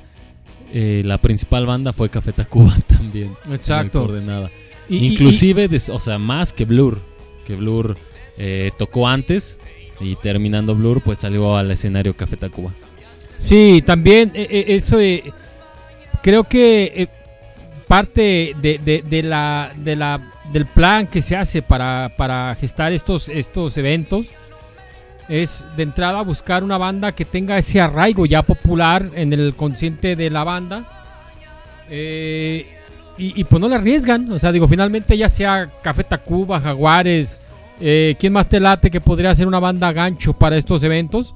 [0.73, 3.31] eh, la principal banda fue Café Tacuba también.
[3.51, 4.51] el Coordenada.
[4.89, 7.01] Y- y- Inclusive, o sea, más que Blur.
[7.47, 7.97] Que Blur
[8.39, 9.59] eh, tocó antes.
[10.01, 12.73] Y terminando Blur, pues salió al escenario Café Tacuba.
[13.41, 14.99] sí, también eh, eso
[16.25, 17.09] creo que eh,
[17.87, 23.77] parte de, la, de la, del plan que se hace para, para gestar estos, estos
[23.77, 24.29] eventos
[25.29, 30.17] es de entrada buscar una banda que tenga ese arraigo ya popular en el consciente
[30.17, 30.85] de la banda.
[31.91, 32.67] Eh,
[33.19, 34.33] y, pues no le arriesgan.
[34.33, 37.39] O sea, digo, finalmente ya sea Café Tacuba, Jaguares,
[37.81, 41.35] eh, ¿quién más te late que podría ser una banda gancho para estos eventos?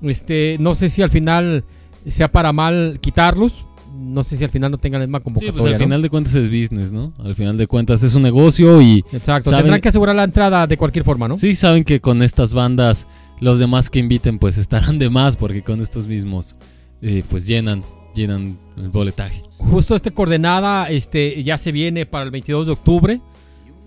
[0.00, 1.64] Este, no sé si al final
[2.06, 3.66] sea para mal quitarlos.
[3.94, 5.78] No sé si al final no tengan la misma Sí, pues al ¿no?
[5.78, 7.12] final de cuentas es business, ¿no?
[7.18, 9.64] Al final de cuentas es un negocio y Exacto, ¿saben?
[9.64, 11.36] tendrán que asegurar la entrada de cualquier forma, ¿no?
[11.38, 13.06] sí saben que con estas bandas
[13.40, 16.56] los demás que inviten pues estarán de más porque con estos mismos
[17.00, 17.82] eh, pues llenan,
[18.14, 19.42] llenan el boletaje.
[19.58, 23.20] Justo este coordenada este ya se viene para el 22 de octubre.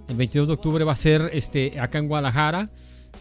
[0.09, 2.69] El 22 de octubre va a ser este acá en Guadalajara.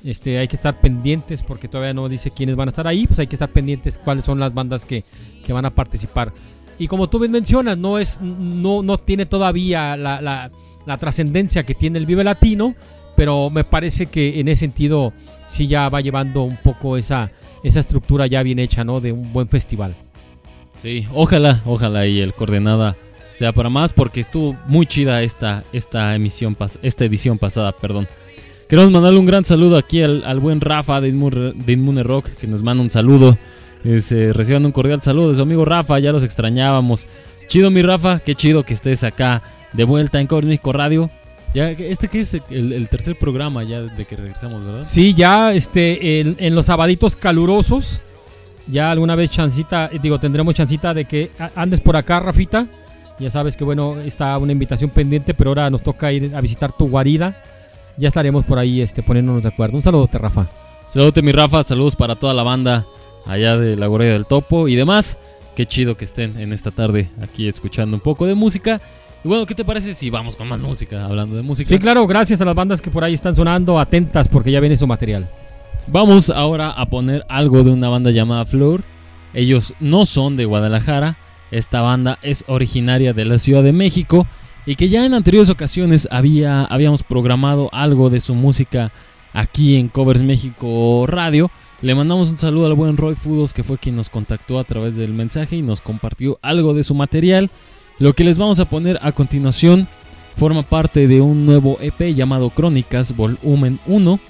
[0.03, 3.18] Este hay que estar pendientes porque todavía no dice quiénes van a estar ahí, pues
[3.20, 5.03] hay que estar pendientes cuáles son las bandas que,
[5.47, 6.33] que van a participar.
[6.79, 10.51] Y como tú bien mencionas, no es no no tiene todavía la, la-
[10.87, 12.75] la trascendencia que tiene el Vive Latino,
[13.17, 15.13] pero me parece que en ese sentido
[15.49, 17.31] sí ya va llevando un poco esa
[17.63, 19.01] esa estructura ya bien hecha, ¿no?
[19.01, 19.94] De un buen festival.
[20.77, 22.96] Sí, ojalá, ojalá y el coordenada
[23.33, 28.07] sea para más porque estuvo muy chida esta, esta emisión, esta edición pasada, perdón.
[28.69, 32.27] Queremos mandarle un gran saludo aquí al, al buen Rafa de Inmune, de Inmune Rock
[32.40, 33.38] que nos manda un saludo.
[33.85, 37.07] Eh, reciban un cordial saludo de su amigo Rafa, ya los extrañábamos.
[37.49, 41.11] Chido mi Rafa, qué chido que estés acá de vuelta en México Radio.
[41.53, 44.85] Ya, este que es el, el tercer programa ya de que regresamos, ¿verdad?
[44.89, 48.03] Sí, ya este, en, en los sabaditos calurosos,
[48.67, 52.67] ya alguna vez chancita, eh, digo, tendremos chancita de que andes por acá, Rafita.
[53.21, 56.73] Ya sabes que bueno, está una invitación pendiente, pero ahora nos toca ir a visitar
[56.73, 57.41] tu guarida.
[57.97, 59.77] Ya estaremos por ahí este, poniéndonos de acuerdo.
[59.77, 60.49] Un saludote, Rafa.
[60.89, 62.85] Saludos mi Rafa, saludos para toda la banda
[63.27, 65.18] allá de la Guardia del Topo y demás.
[65.56, 68.81] Qué chido que estén en esta tarde aquí escuchando un poco de música.
[69.25, 71.04] Y bueno, ¿qué te parece si vamos con más música?
[71.04, 71.68] Hablando de música.
[71.68, 74.77] Sí, claro, gracias a las bandas que por ahí están sonando, atentas porque ya viene
[74.77, 75.29] su material.
[75.87, 78.83] Vamos ahora a poner algo de una banda llamada Flor.
[79.33, 81.18] Ellos no son de Guadalajara.
[81.50, 84.27] Esta banda es originaria de la Ciudad de México.
[84.66, 88.92] y que ya en anteriores ocasiones había, habíamos programado algo de su música
[89.35, 91.50] aquí en Covers México Radio.
[91.83, 94.96] Le mandamos un saludo al buen Roy Fudos que fue quien nos contactó a través
[94.96, 97.50] del mensaje y nos compartió algo de su material.
[97.98, 99.87] Lo que les vamos a poner a continuación
[100.37, 104.20] forma parte de un nuevo EP llamado Crónicas Volumen 1.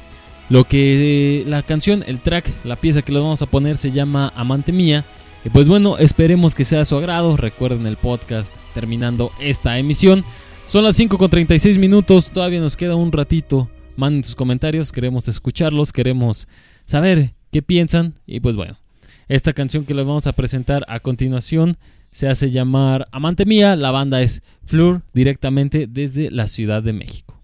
[0.51, 3.93] Lo que eh, la canción, el track, la pieza que les vamos a poner se
[3.93, 5.05] llama Amante Mía.
[5.45, 7.37] Y pues bueno, esperemos que sea a su agrado.
[7.37, 10.25] Recuerden el podcast terminando esta emisión.
[10.67, 13.69] Son las 5 con 36 minutos, todavía nos queda un ratito.
[13.97, 16.49] Manden sus comentarios, queremos escucharlos, queremos
[16.87, 18.15] saber qué piensan.
[18.27, 18.79] Y pues bueno,
[19.29, 21.79] esta canción que les vamos a presentar a continuación
[22.11, 23.77] se hace llamar Amante Mía.
[23.77, 27.44] La banda es Flur directamente desde la Ciudad de México.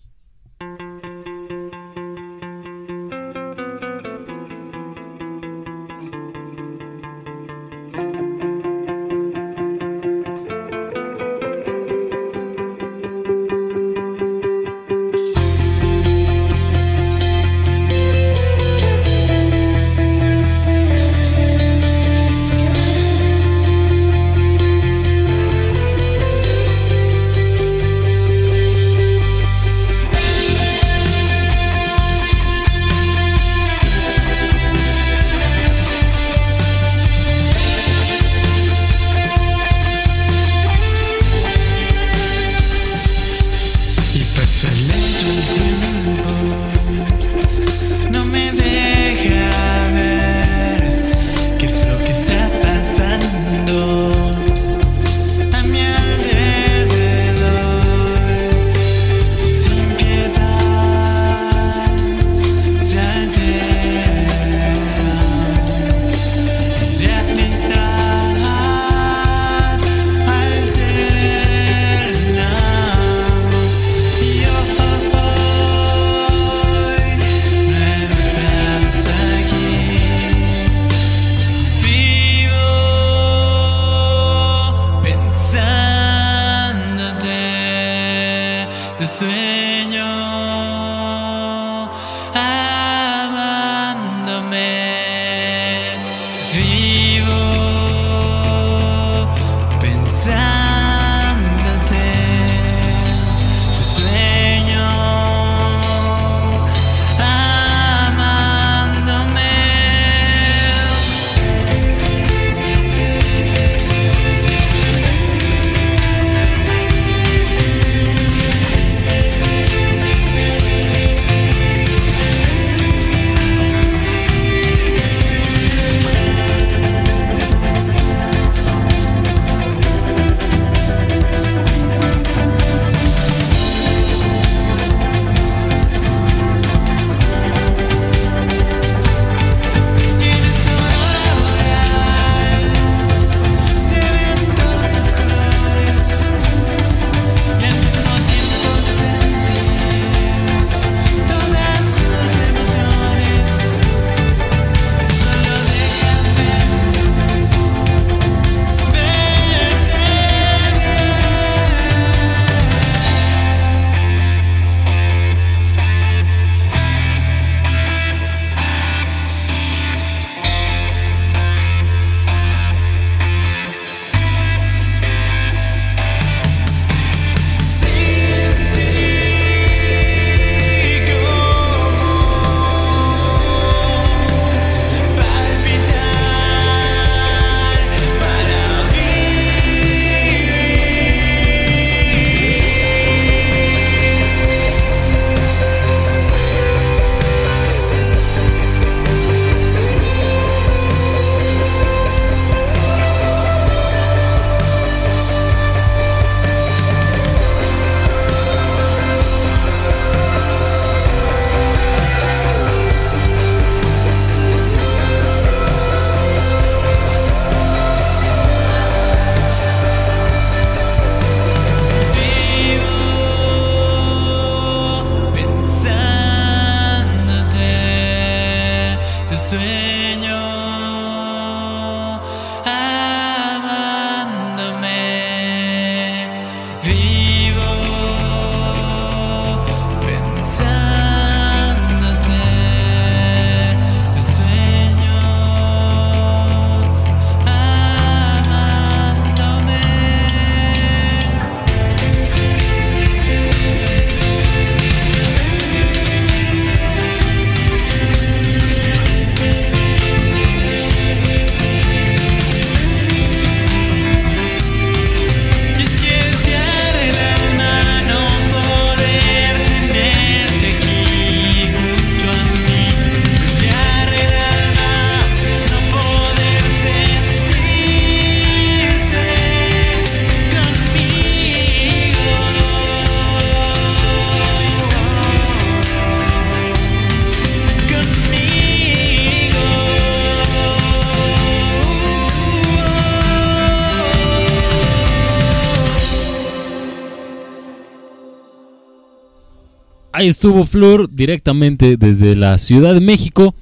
[300.21, 303.55] Ahí estuvo Flor directamente desde la Ciudad de México.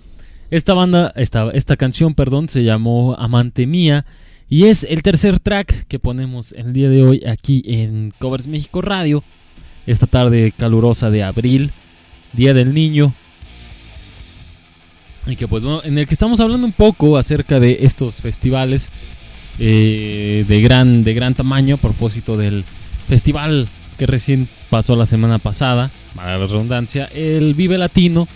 [0.51, 4.05] Esta banda, esta, esta canción, perdón, se llamó Amante Mía
[4.51, 8.81] y es el tercer track que ponemos el día de hoy aquí en Covers México
[8.81, 9.23] Radio.
[9.87, 11.71] Esta tarde calurosa de abril,
[12.33, 13.15] Día del Niño.
[15.29, 18.91] Y que pues bueno, en el que estamos hablando un poco acerca de estos festivales
[19.61, 22.65] eh, de, gran, de gran tamaño a propósito del
[23.07, 23.69] festival
[23.99, 28.29] que recién pasó la semana pasada, para la redundancia, el Vive Latino.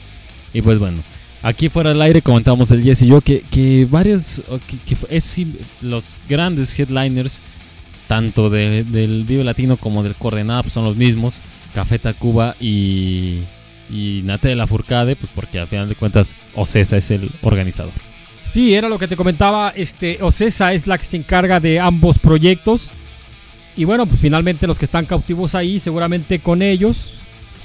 [0.52, 0.98] Y pues bueno,
[1.42, 5.38] aquí fuera del aire comentamos el Jess y yo que, que varios, que, que es
[5.80, 7.38] los grandes headliners,
[8.08, 11.38] tanto de- del Vive Latino como del Coordenada, pues son los mismos,
[11.74, 13.38] Café Tacuba y,
[13.90, 17.92] y Natela Furcade, pues porque al final de cuentas Ocesa es el organizador.
[18.44, 19.72] Sí, era lo que te comentaba.
[19.74, 22.90] Este, Ocesa es la que se encarga de ambos proyectos.
[23.76, 27.14] Y bueno, pues finalmente los que están cautivos ahí, seguramente con ellos,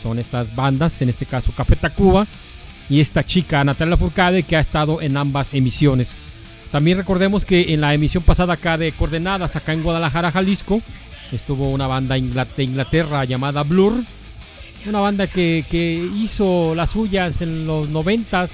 [0.02, 2.26] son estas bandas, en este caso Café Tacuba
[2.90, 6.12] y esta chica Natalia Furcade que ha estado en ambas emisiones.
[6.72, 10.82] También recordemos que en la emisión pasada acá de Coordenadas, acá en Guadalajara, Jalisco,
[11.32, 13.94] estuvo una banda de Inglaterra llamada Blur.
[14.86, 18.52] Una banda que, que hizo las suyas en los noventas,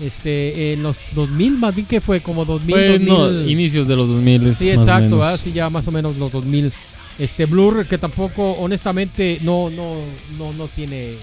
[0.00, 3.50] este, en los 2000, más bien que fue como 2000, Fue, no, 2000.
[3.50, 4.54] inicios de los 2000.
[4.54, 5.18] Sí, exacto, menos.
[5.20, 5.40] ¿verdad?
[5.42, 6.72] sí, ya más o menos los 2000.
[7.18, 9.94] Este Blur que tampoco, honestamente, no, no,
[10.38, 11.14] no, no tiene,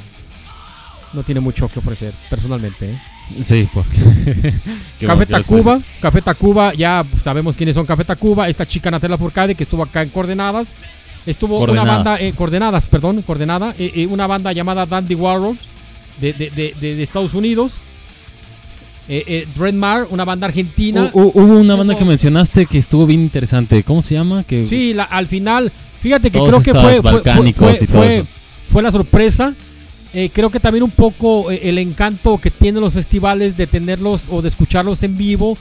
[1.13, 2.91] no tiene mucho que ofrecer, personalmente.
[2.91, 2.97] ¿eh?
[3.43, 4.53] Sí, porque.
[5.05, 9.63] Café Tacuba, Café Tacuba, ya sabemos quiénes son Café Tacuba, esta chica Natela Furcade que
[9.63, 10.67] estuvo acá en Coordenadas,
[11.25, 11.83] estuvo Coordenada.
[11.83, 15.57] una banda, eh, Coordenadas, perdón, Coordenada, eh, eh, una banda llamada Dandy Warriors
[16.19, 17.71] de, de, de, de- de Estados Unidos,
[19.07, 21.11] eh, eh, Dreadmar, una banda argentina.
[21.13, 23.83] Hu- hu- Hubo una banda que mencionaste que estuvo bien interesante.
[23.83, 24.43] ¿Cómo se llama?
[24.43, 27.87] Que Sí, la- al final, fíjate que Todos creo que fue, fue, fue, balcánicos y
[27.87, 28.27] todo fue- eso.
[28.71, 29.53] fue la sorpresa.
[30.13, 34.23] Eh, creo que también un poco eh, el encanto que tienen los festivales de tenerlos
[34.29, 35.57] o de escucharlos en vivo,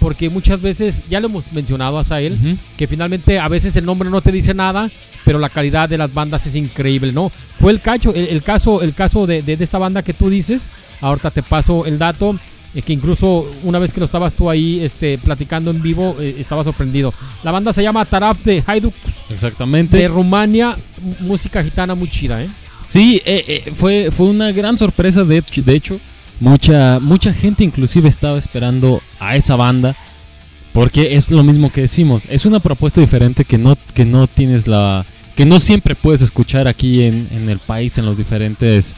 [0.00, 2.56] porque muchas veces, ya lo hemos mencionado a Ujú.
[2.76, 4.88] que finalmente a veces el nombre no te dice nada,
[5.24, 7.30] pero la calidad de las bandas es increíble, ¿no?
[7.60, 10.30] Fue el cacho, el, el caso, el caso de, de- de esta banda que tú
[10.30, 10.70] dices,
[11.02, 12.38] ahorita te paso el dato,
[12.78, 16.36] eh, que incluso una vez que lo estabas tú ahí este, platicando en vivo, eh,
[16.38, 17.12] estaba sorprendido.
[17.42, 18.94] La banda se llama Taraf de Hajduk
[19.30, 19.96] Exactamente.
[19.96, 20.76] de Rumania,
[21.20, 22.48] música gitana muy chida, ¿eh?
[22.86, 25.24] Sí, eh, fue, fue una gran sorpresa.
[25.24, 26.00] De, hecho- de hecho,
[26.40, 29.94] mucha, mucha gente inclusive estaba esperando a esa banda.
[30.72, 32.24] Porque es lo mismo que decimos.
[32.30, 35.04] Es una propuesta diferente que no, que no tienes la.
[35.34, 38.94] que no siempre puedes escuchar aquí en, en el país, en los diferentes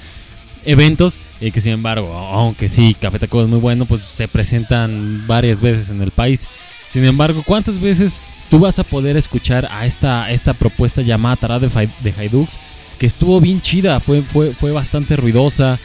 [0.64, 1.18] eventos.
[1.40, 5.61] Y que sin embargo, aunque sí, Café Tacuba es muy bueno, pues se presentan varias
[5.61, 6.46] veces en el país.
[6.88, 11.58] Sin embargo, ¿cuántas veces tú vas a poder escuchar a esta, esta propuesta llamada Tará
[11.58, 11.68] de,
[12.02, 12.58] de Haidux?
[12.98, 15.78] Que estuvo bien chida, fue, fue, fue bastante ruidosa.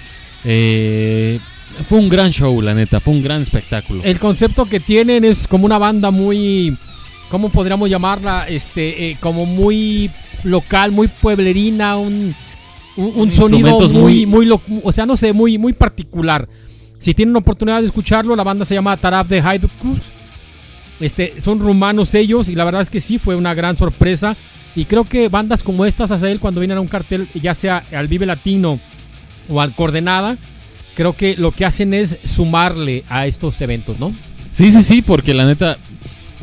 [0.43, 1.39] eh,
[1.83, 4.01] fue un gran show, la neta, fue un gran espectáculo.
[4.03, 6.75] El concepto que tienen es como una banda muy,
[7.29, 8.45] ¿cómo podríamos llamarla?
[8.47, 10.09] Este, eh, como muy
[10.43, 12.35] local, muy pueblerina, un,
[12.97, 16.47] un, un sonido muy, muy- muy, lo- o sea, no sé, muy, muy particular.
[16.99, 19.71] Si tienen oportunidad de escucharlo, la banda se llama Taraf de Hajduk.
[20.99, 24.35] Este, son rumanos ellos y la verdad es que sí, fue una gran sorpresa.
[24.75, 28.07] Y creo que bandas como estas, Azael, cuando vienen a un cartel, ya sea al
[28.07, 28.79] Vive Latino
[29.49, 30.37] o al Coordenada,
[30.95, 34.13] creo que lo que hacen es sumarle a estos eventos, ¿no?
[34.51, 35.77] Sí, sí, sí, porque la neta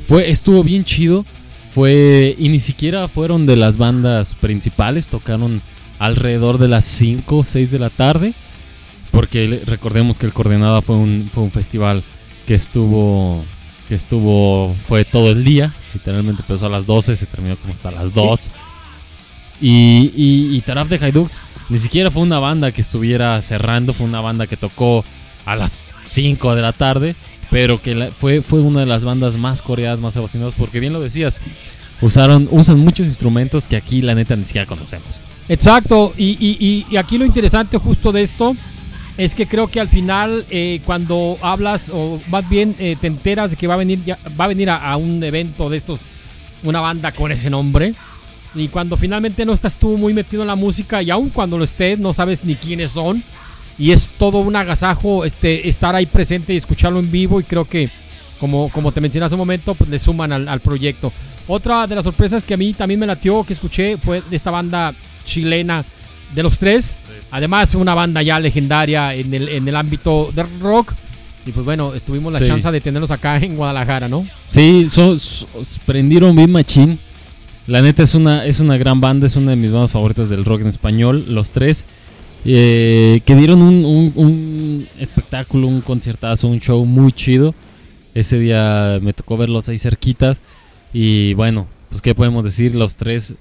[0.05, 1.25] fue estuvo bien chido.
[1.71, 5.63] Fue y ni siquiera fueron de las bandas principales, tocaron
[6.05, 8.35] alrededor de las 5 o 6 de la tarde,
[9.11, 12.03] porque recordemos que el Coordenada fue un fue un festival
[12.47, 13.45] que estuvo
[13.89, 17.91] que estuvo fue todo el día, literalmente empezó a las 12, se terminó como hasta
[17.91, 18.51] las 2.
[19.61, 24.07] Y, y, y Taraf de Haidux ni siquiera fue una banda que estuviera cerrando, fue
[24.07, 25.05] una banda que tocó
[25.47, 27.15] a las 5 de la tarde,
[27.51, 30.93] pero que la- fue, fue una de las bandas más coreadas, más emocionadas, porque bien
[30.93, 31.41] lo decías,
[32.01, 35.19] usaron, usan muchos instrumentos que aquí la neta ni siquiera conocemos.
[35.49, 38.55] Exacto, y, y- aquí lo interesante justo de esto
[39.19, 43.51] es que creo que al final eh, cuando hablas o más bien eh, te enteras
[43.51, 46.01] de que va a venir ya- va a venir a, a un evento de estos
[46.63, 47.93] una banda con ese nombre
[48.55, 51.65] y cuando finalmente no estás tú muy metido en la música y aun cuando lo
[51.65, 53.23] estés no sabes ni quiénes son
[53.79, 57.67] y es todo un agasajo este estar ahí presente y escucharlo en vivo y creo
[57.67, 57.91] que
[58.41, 61.13] como, como te mencioné hace un momento pues le suman al, al proyecto.
[61.49, 64.51] Otra de las sorpresas que a mí también me latió que escuché fue de esta
[64.51, 64.93] banda
[65.25, 65.85] chilena
[66.35, 66.97] de los tres
[67.31, 70.93] además una banda ya legendaria en el, en el ámbito del rock
[71.47, 72.47] y pues bueno tuvimos la Sí.
[72.47, 75.47] chance de tenerlos acá en Guadalajara no Sí, so- so-
[75.87, 76.99] prendieron bien machín.
[77.69, 80.45] La neta es una, es una gran banda, es una de mis bandas favoritas del
[80.45, 81.85] rock en español, los tres.
[82.45, 87.55] eh, que dieron un, un- un espectáculo, un conciertazo, un show muy chido.
[88.15, 90.41] Ese día me tocó verlos ahí cerquitas.
[90.93, 93.37] Y bueno, pues qué podemos decir, los tres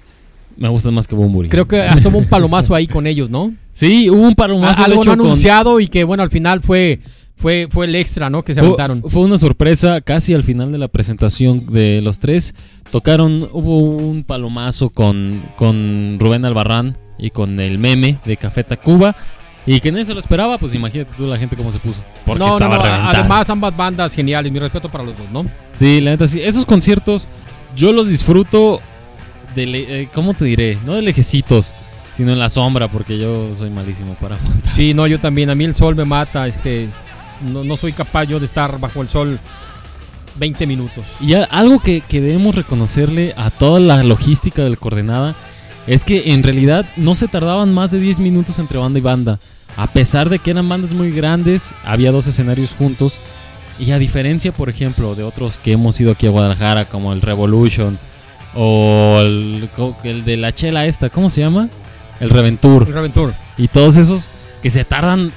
[0.57, 1.49] me gustan más que Bumburi.
[1.49, 3.53] Creo que hasta hubo un palomazo ahí con ellos, ¿no?
[3.73, 6.99] Sí, hubo un palomazo A- algo no con- anunciado y que bueno, al final fue
[7.35, 8.43] fue fue el extra, ¿no?
[8.43, 9.01] Que se Fue, aventaron.
[9.09, 12.53] fue una sorpresa casi al final de la presentación de los tres.
[12.91, 19.15] Tocaron, hubo un palomazo con, con Rubén Albarrán y con el meme de Café Tacuba.
[19.65, 22.01] Y que nadie se lo esperaba, pues imagínate tú la gente cómo se puso.
[22.25, 23.09] Porque no, no, estaba no, reventada.
[23.11, 25.45] además ambas bandas geniales, mi respeto para los dos, ¿no?
[25.73, 26.41] Sí, la neta sí.
[26.41, 27.27] Esos conciertos
[27.75, 28.81] yo los disfruto
[29.55, 29.63] de,
[30.01, 30.77] eh, ¿cómo te diré?
[30.85, 31.71] No de lejecitos,
[32.13, 34.37] sino en la sombra, porque yo soy malísimo para
[34.75, 35.49] Sí, no, yo también.
[35.49, 36.47] A mí el sol me mata.
[36.47, 36.87] Este,
[37.51, 39.39] no, no soy capaz yo de estar bajo el sol
[40.37, 41.03] 20 minutos.
[41.19, 45.35] Y algo que, que debemos reconocerle a toda la logística del Coordenada
[45.87, 49.39] es que en realidad no se tardaban más de 10 minutos entre banda y banda.
[49.77, 53.19] A pesar de que eran bandas muy grandes, había dos escenarios juntos.
[53.79, 57.21] Y a diferencia, por ejemplo, de otros que hemos ido aquí a Guadalajara, como el
[57.21, 57.97] Revolution
[58.55, 59.69] o el,
[60.03, 61.69] el de la chela esta, ¿cómo se llama?
[62.19, 62.87] El Reventur.
[62.89, 63.33] Reventur.
[63.57, 64.27] Y todos esos
[64.61, 65.31] que se tardan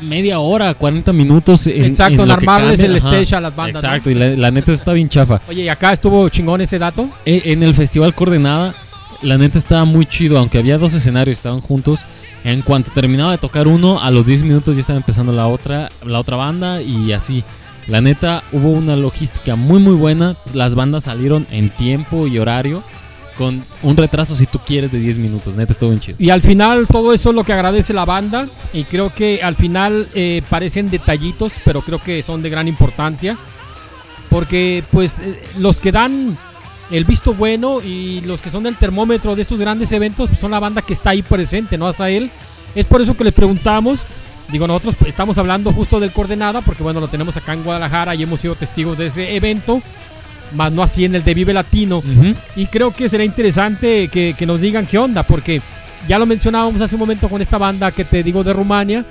[0.00, 3.08] media hora, 40 minutos en, Exacto, en armarles el Ajá.
[3.18, 3.82] stage a las bandas.
[3.82, 3.88] ¿no?
[3.88, 5.40] Exacto, y la, la neta está bien chafa.
[5.48, 7.08] Oye, y acá estuvo chingón ese dato.
[7.24, 8.74] E- En el Festival Coordenada,
[9.22, 12.00] la neta estaba muy chido, aunque había dos escenarios, estaban juntos.
[12.44, 15.90] En cuanto terminaba de tocar uno, a los 10 minutos ya estaba empezando la otra,
[16.06, 17.42] la otra banda y así.
[17.88, 20.36] La neta, hubo una logística muy muy buena.
[20.52, 22.82] Las bandas salieron en tiempo y horario,
[23.38, 25.56] con un retraso si tú quieres de 10 minutos.
[25.56, 26.16] Neta, estuvo bien chido.
[26.20, 28.46] Y al final todo eso es lo que agradece la banda.
[28.74, 33.38] Y creo que al final eh, parecen detallitos, pero creo que son de gran importancia.
[34.28, 36.36] Porque pues eh, los que dan
[36.90, 40.50] el visto bueno y los que son del termómetro de estos grandes eventos pues, son
[40.50, 41.86] la banda que está ahí presente, ¿no?
[41.86, 42.30] Azael.
[42.74, 44.00] Es por eso que les preguntamos.
[44.50, 48.22] Digo, nosotros estamos hablando justo del Coordenada, porque bueno, lo tenemos acá en Guadalajara y
[48.22, 49.82] hemos sido testigos de ese evento,
[50.54, 51.98] más no así en el de Vive Latino.
[51.98, 52.34] Ujú.
[52.56, 55.60] Y creo que será interesante que, que nos digan qué onda, porque
[56.08, 59.04] ya lo mencionábamos hace un momento con esta banda que te digo de Rumania.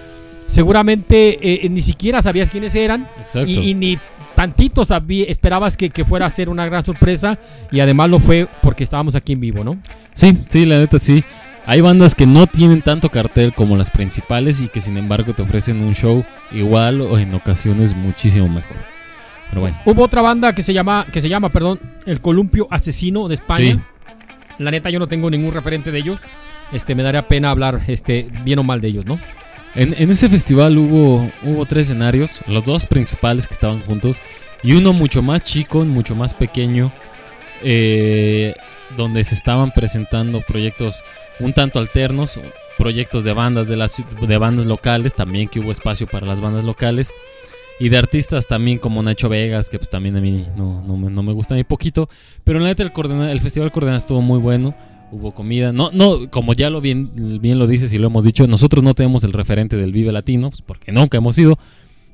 [0.47, 3.07] Seguramente eh, ni siquiera sabías quiénes eran
[3.45, 3.99] y, y ni
[4.33, 7.38] tantito sabí- esperabas que, que fuera a ser una gran sorpresa
[7.69, 9.77] y además lo fue porque estábamos aquí en vivo, ¿no?
[10.13, 11.23] Sí, sí, la neta sí.
[11.70, 15.43] Hay bandas que no tienen tanto cartel como las principales y que sin embargo te
[15.43, 18.78] ofrecen un show igual o en ocasiones muchísimo mejor.
[19.49, 19.78] Pero bueno.
[19.84, 23.74] Hubo otra banda que se llama, que se llama, perdón, El Columpio Asesino de España.
[23.74, 23.80] Sí.
[24.59, 26.22] La neta yo no tengo ningún referente de ellos.
[26.72, 29.20] Este, me daría pena hablar este, bien o mal de ellos, ¿no?
[29.76, 34.22] En, en ese festival hubo, hubo tres escenarios, los dos principales que estaban juntos
[34.63, 36.93] y uno mucho más chico, mucho más pequeño,
[37.64, 38.53] eh,
[38.95, 41.03] donde se estaban presentando proyectos
[41.39, 42.39] un tanto alternos,
[42.78, 46.64] proyectos de bandas de las de bandas locales, también que hubo espacio para las bandas
[46.64, 47.14] locales
[47.80, 51.10] y de artistas también como Nacho Vegas, que pues también a mí no, no, me,
[51.10, 52.10] no me gusta ni poquito,
[52.43, 52.91] pero la neta el,
[53.30, 54.76] el festival Coordenada estuvo muy bueno.
[55.10, 58.45] Hubo comida, no, no, como ya lo bien, bien lo dices y lo hemos dicho,
[58.45, 61.58] nosotros no tenemos el referente del Vive Latino, pues porque nunca hemos ido,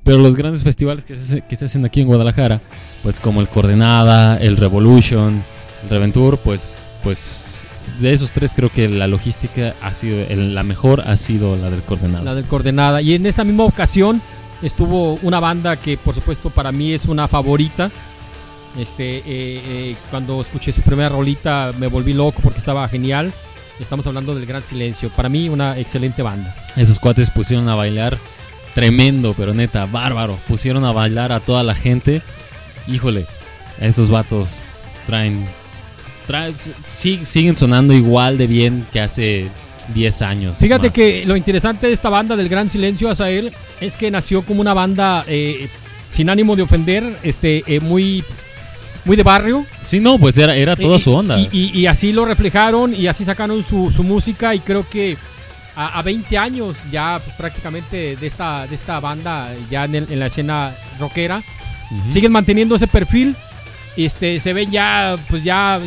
[0.04, 2.60] pero los grandes festivales que se, que se hacen aquí en Guadalajara,
[3.04, 5.42] pues como el Coordenada, el Revolution,
[5.84, 7.64] el Reventur, pues, pues
[8.00, 11.70] de esos tres creo que la logística ha sido, el- la mejor ha sido la
[11.70, 12.24] del Coordenada.
[12.24, 13.02] La del Coordenada.
[13.02, 14.22] Y en esa misma ocasión
[14.62, 17.92] estuvo una banda que por supuesto para mí es una favorita.
[18.80, 23.32] Este, eh, eh, cuando escuché su primera rolita me volví loco porque estaba genial.
[23.80, 25.10] Estamos hablando del Gran Silencio.
[25.10, 26.56] Para mí una excelente banda.
[26.76, 28.18] Esos cuates pusieron a bailar
[28.76, 30.38] tremendo, pero neta, bárbaro.
[30.48, 32.22] Pusieron a bailar a toda la gente.
[32.88, 33.26] Híjole,
[33.80, 34.60] estos vatos
[35.08, 35.46] traen.
[36.28, 39.48] traen siguen sonando igual de bien que hace
[39.94, 40.58] 10 años.
[40.58, 40.96] Fíjate más.
[40.96, 43.52] que lo interesante de esta banda del Gran Silencio, Azael,
[43.82, 45.68] es que nació como una banda eh,
[46.10, 48.24] sin ánimo de ofender, este, eh, muy,
[49.06, 49.66] muy de barrio.
[49.84, 51.40] Sí, no, pues era, era toda Y- su onda.
[51.40, 55.18] Y, y- y así lo reflejaron y así sacaron su, su música y creo que
[55.76, 60.08] a, a 20 años ya pues, prácticamente de esta, de esta banda, ya en, el-
[60.12, 61.38] en la escena rockera,
[61.92, 62.12] Ujú.
[62.12, 63.36] siguen manteniendo ese perfil.
[63.98, 65.80] Este, se ven ya, pues ya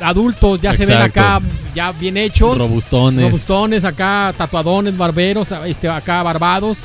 [0.00, 1.20] adultos, ya se ven Exacto.
[1.20, 1.40] acá
[1.74, 2.56] ya bien hechos.
[2.58, 3.24] Robustones.
[3.24, 6.78] Robustones, acá tatuadones, barberos, este, acá barbados.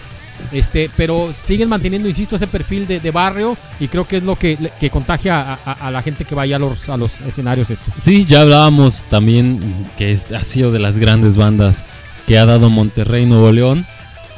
[0.54, 4.38] Este, pero siguen manteniendo, insisto, ese perfil de, de barrio y creo que es lo
[4.38, 7.70] que, que contagia a, a- a la gente que vaya a los, a los escenarios
[7.70, 7.94] estos.
[7.98, 9.60] Sí, ya hablábamos también
[9.98, 11.84] que es- ha sido de las grandes bandas
[12.30, 13.88] que ha dado Monterrey, Nuevo León,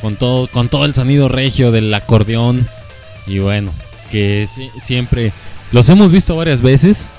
[0.01, 2.65] con todo, con todo el sonido regio del acordeón.
[3.27, 3.71] Y bueno,
[4.09, 5.33] que si- siempre
[5.73, 7.09] los hemos visto varias veces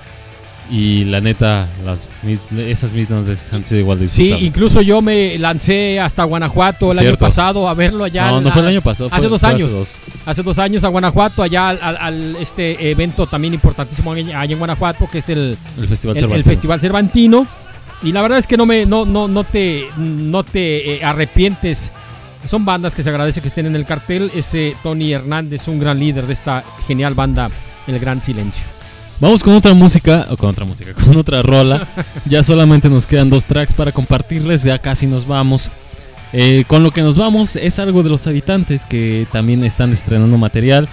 [0.71, 5.03] Y la neta, las mis- esas mismas veces han sido igual de Sí, incluso yo
[5.03, 8.31] me lancé hasta Guanajuato el año pasado a verlo allá.
[8.31, 9.09] No, no fue el año pasado.
[9.13, 9.71] hace fue- dos fue años.
[9.73, 9.93] dos.
[10.25, 14.59] hace dos años a Guanajuato, allá al, al- al- este evento también importantísimo allá en
[14.59, 16.45] Guanajuato, que es el, El Festival el.
[16.45, 17.47] Festival Cervantino.
[18.03, 21.93] Y la verdad es que no me no, no, no te, no te eh, arrepientes.
[22.49, 24.31] Son bandas que se agradece que estén en el cartel.
[24.35, 27.51] Ese Tony Hernández, un gran líder de esta genial banda,
[27.87, 28.65] El Gran Silencio.
[29.21, 31.87] Vamos con otra música, o con otra música, con otra rola.
[32.25, 35.71] ya solamente nos quedan dos tracks para compartirles, ya casi nos vamos.
[36.33, 40.39] Eh, con lo que nos vamos es algo de los habitantes que también están estrenando
[40.39, 40.89] material,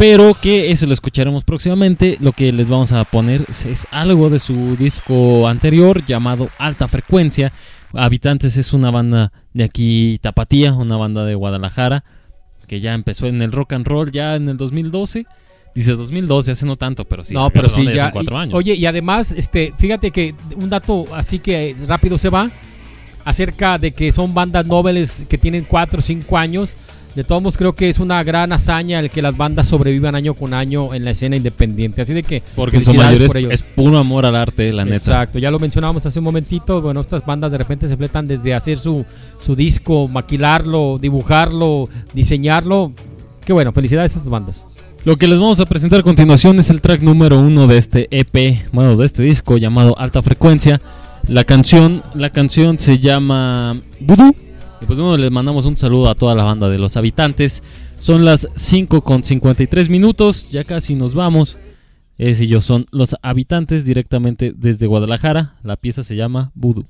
[0.00, 2.16] pero que eso lo escucharemos próximamente.
[2.20, 7.52] Lo que les vamos a poner es, algo de su disco anterior llamado Alta Frecuencia.
[7.92, 12.02] Habitantes es una banda de aquí, Tapatía, una banda de Guadalajara,
[12.66, 15.26] que ya empezó en el rock and roll ya en el 2012.
[15.74, 17.34] Dices 2012, hace no tanto, pero sí.
[17.34, 18.04] no, pero sí, ya.
[18.04, 18.54] Son cuatro y- años.
[18.54, 22.50] Oye, y además, este, fíjate que un dato así que rápido se va
[23.30, 26.76] acerca de que son bandas nobles que tienen cuatro o cinco años.
[27.14, 30.34] De todos modos, creo que es una gran hazaña el que las bandas sobrevivan año
[30.34, 32.02] con año en la escena independiente.
[32.02, 32.40] Así de que.
[32.54, 34.96] Porque en su mayoría es, es puro amor al arte, la neta.
[34.96, 36.80] Exacto, ya lo mencionábamos hace un momentito.
[36.80, 39.04] Bueno, estas bandas de repente se fletan desde hacer su,
[39.44, 42.92] su disco, maquilarlo, dibujarlo, diseñarlo.
[43.44, 44.66] Qué bueno, felicidades a estas bandas.
[45.04, 48.06] Lo que les vamos a presentar a continuación es el track número uno de este
[48.10, 50.80] EP, bueno, de este disco llamado Alta Frecuencia.
[51.30, 54.34] La canción, la canción se llama Voodoo.
[54.80, 57.62] Y pues bueno, les mandamos un saludo a toda la banda de los habitantes.
[58.00, 61.56] Son las 5 con 53 minutos, ya casi nos vamos.
[62.18, 65.54] Es ellos son los habitantes directamente desde Guadalajara.
[65.62, 66.84] La pieza se llama Voodoo.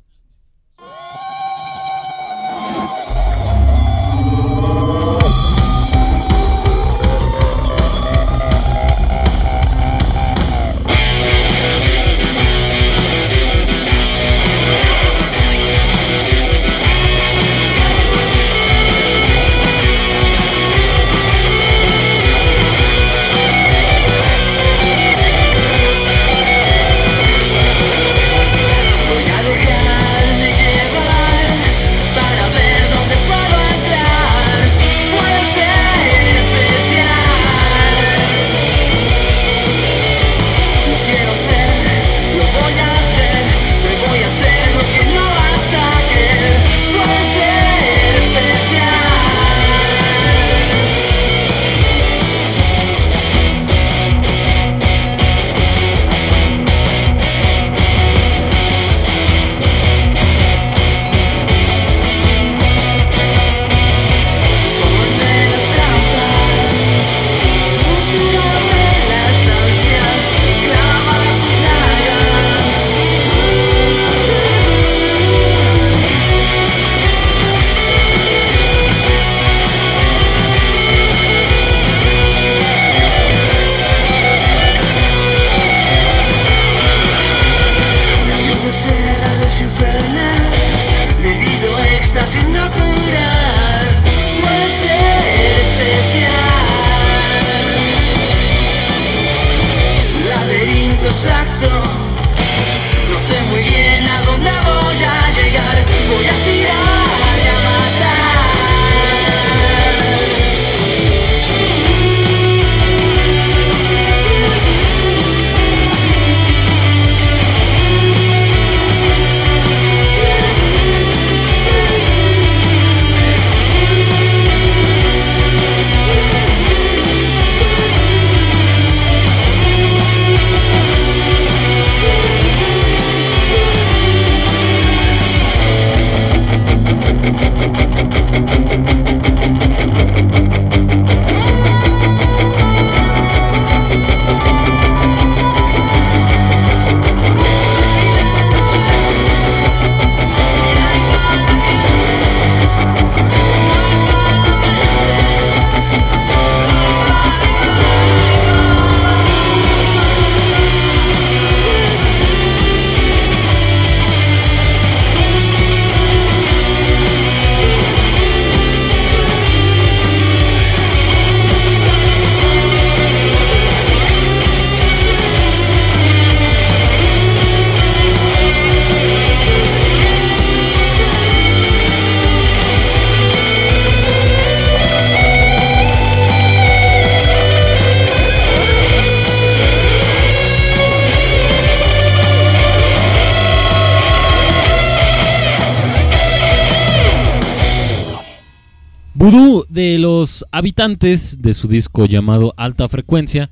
[200.61, 203.49] Habitantes de su disco llamado Alta Frecuencia.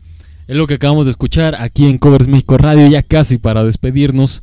[0.46, 4.42] Es lo que acabamos de escuchar aquí en Covers México Radio, ya casi para despedirnos.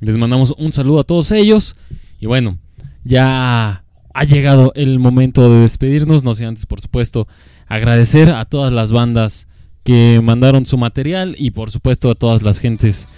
[0.00, 1.74] Les mandamos un saludo a todos ellos.
[2.20, 2.58] Y bueno,
[3.02, 6.22] ya ha llegado el momento de despedirnos.
[6.22, 7.26] No sé antes, por supuesto,
[7.66, 9.48] agradecer a todas las bandas
[9.82, 13.08] que mandaron su material y por supuesto a todas las gentes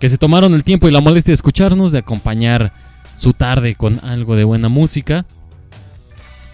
[0.00, 2.72] que se tomaron el tiempo y la molestia de escucharnos, de acompañar
[3.16, 5.24] su tarde con algo de buena música.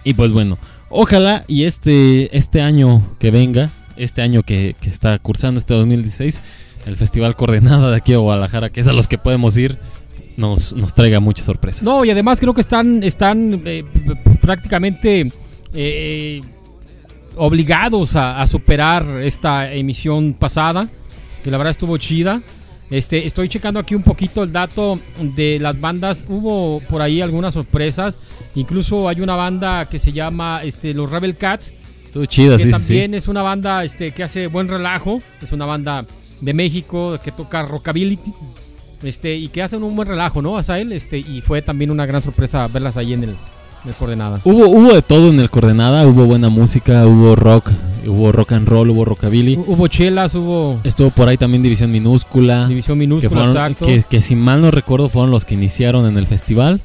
[0.03, 0.59] Y pues bueno,
[0.91, 6.41] ojalá y este, este año que venga, este año que, que está cursando, este 2016,
[6.85, 9.77] el Festival Coordenada de aquí a Guadalajara, que es a los que podemos ir,
[10.37, 11.83] nos, nos traiga muchas sorpresas.
[11.83, 13.83] No, y además creo que están, están eh,
[14.41, 15.31] prácticamente
[15.73, 16.41] eh,
[17.35, 20.87] obligados a superar esta emisión pasada,
[21.43, 22.41] que la verdad estuvo chida.
[22.91, 26.25] Este, estoy checando aquí un poquito el dato de las bandas.
[26.27, 28.17] Hubo por ahí algunas sorpresas.
[28.53, 31.73] Incluso hay una banda que se llama este, los Rebel Cats,
[32.03, 33.17] Estuvo chida, que sí, también sí.
[33.17, 35.21] es una banda este, que hace buen relajo.
[35.41, 36.05] Es una banda
[36.41, 38.19] de México que toca rockabilly.
[39.01, 40.57] Este, y que hacen un buen relajo, ¿no?
[40.57, 43.35] Asael, este, y fue también una gran sorpresa verlas ahí en el,
[43.85, 44.39] el coordenada.
[44.43, 47.71] Hubo, hubo de todo en el Coordenada, hubo buena música, hubo rock,
[48.07, 49.57] hubo rock and roll, hubo rockabilly.
[49.57, 52.67] Hu- Hubo chelas, hubo Estuvo por ahí también División Minúscula.
[52.67, 53.85] división que, minúscula, fueron, exacto.
[53.85, 56.81] que, que si mal no recuerdo fueron los que iniciaron en el festival.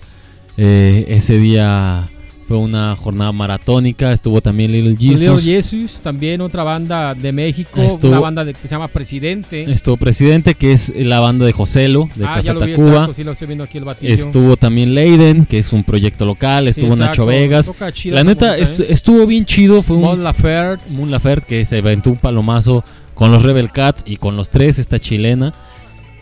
[0.59, 2.09] Eh, ese día
[2.47, 4.13] fue una jornada maratónica.
[4.13, 5.45] Estuvo también Little Little Jesus.
[5.45, 9.65] Jesus, también otra banda de México, Estuvo- una banda de- que se llama Presidente.
[9.71, 12.91] Estuvo Presidente, que es la banda de Joselo, de ah, Café ya lo vi, Tacuba.
[12.93, 14.15] exacto, sí lo estoy viendo aquí el batillo.
[14.15, 16.69] Estuvo también Leiden, que es un proyecto local.
[16.69, 17.73] Estuvo Nacho Vegas.
[18.07, 18.63] La neta, ¿eh?
[18.89, 19.83] estuvo bien chido.
[19.83, 20.93] Fue un Mon Laferte.
[20.93, 22.85] Moon Laferte que se aventó un palomazo
[23.15, 25.53] con los Rebel Cats y con los tres, esta chilena.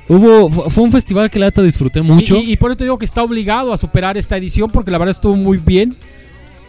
[0.06, 2.36] Hubo, fu- fue un festival que la neta disfruté mucho.
[2.36, 4.90] Y, y- y por eso te digo que está obligado a superar esta edición porque
[4.90, 5.96] la verdad estuvo muy bien.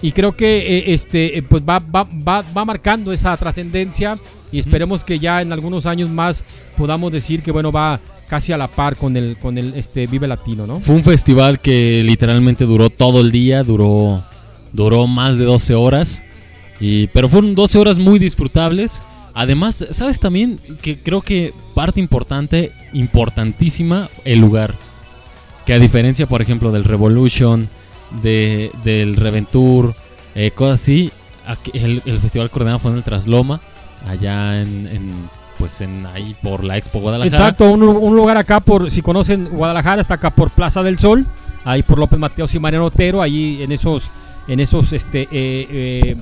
[0.06, 4.20] Y creo que eh, este eh, pues va, va, va, va marcando esa trascendencia
[4.52, 6.46] y esperemos que ya en algunos años más
[6.78, 8.00] podamos decir que bueno va
[8.30, 10.80] casi a la par con el con el este Vive Latino, ¿no?
[10.80, 14.24] Fue un festival que literalmente duró todo el día, duró,
[14.74, 16.24] duró más de 12 horas.
[16.80, 19.02] Y, pero fueron 12 horas muy disfrutables.
[19.34, 20.60] Además, ¿sabes también?
[20.84, 24.76] Que creo que parte importante, importantísima, el lugar.
[25.66, 27.70] Que a diferencia, por ejemplo, del Revolution,
[28.22, 29.94] de, del Reventur,
[30.36, 31.12] eh, cosas así,
[31.46, 33.60] aquí el, Festival Coordenado fue en el Trasloma,
[34.08, 37.36] allá en, en, pues en ahí por la Expo Guadalajara.
[37.36, 41.26] Exacto, un, un lugar acá por si conocen Guadalajara está acá por Plaza del Sol,
[41.64, 44.10] ahí por López Mateos y Mariano Otero, ahí en esos
[44.48, 46.18] en esos este eh, eh,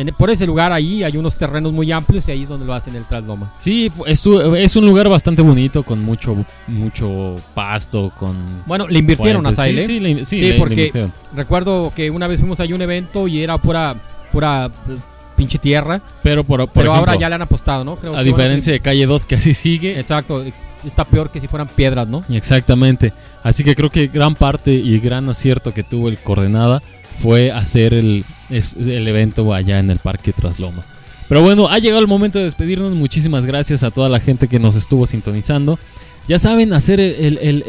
[0.00, 2.72] en- por ese lugar ahí hay unos terrenos muy amplios y ahí es donde lo
[2.74, 3.52] hacen el trasloma.
[3.58, 6.36] Sí, estu- es un lugar bastante bonito con mucho
[6.66, 8.36] mucho pasto, con
[8.66, 9.64] Bueno, le invirtieron a fuentes.
[9.64, 9.86] Saile.
[9.86, 11.12] Sí, sí, le, sí, Sí, le- le porque- invirtieron.
[11.34, 13.94] Recuerdo que una vez fuimos ahí a un evento y era pura
[14.32, 14.96] pura eh,
[15.36, 17.96] pinche tierra, pero por, por pero ahora ejemplo, ya le han apostado, ¿no?
[17.96, 19.98] Creo a ahora diferencia de Calle 2 que así sigue.
[19.98, 20.44] exacto,
[20.84, 22.24] está peor que si fueran piedras, ¿no?
[22.28, 23.12] Exactamente.
[23.42, 26.82] Así que creo que gran parte y gran acierto que tuvo el Coordenada
[27.18, 30.84] fue hacer el, el evento allá en el Parque Trasloma.
[31.28, 32.94] Pero bueno, ha llegado el momento de despedirnos.
[32.94, 35.78] Muchísimas gracias a toda la gente que nos estuvo sintonizando.
[36.26, 37.64] Ya saben, hacer el, el-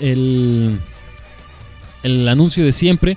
[0.00, 0.78] el-
[2.02, 3.16] el anuncio de siempre.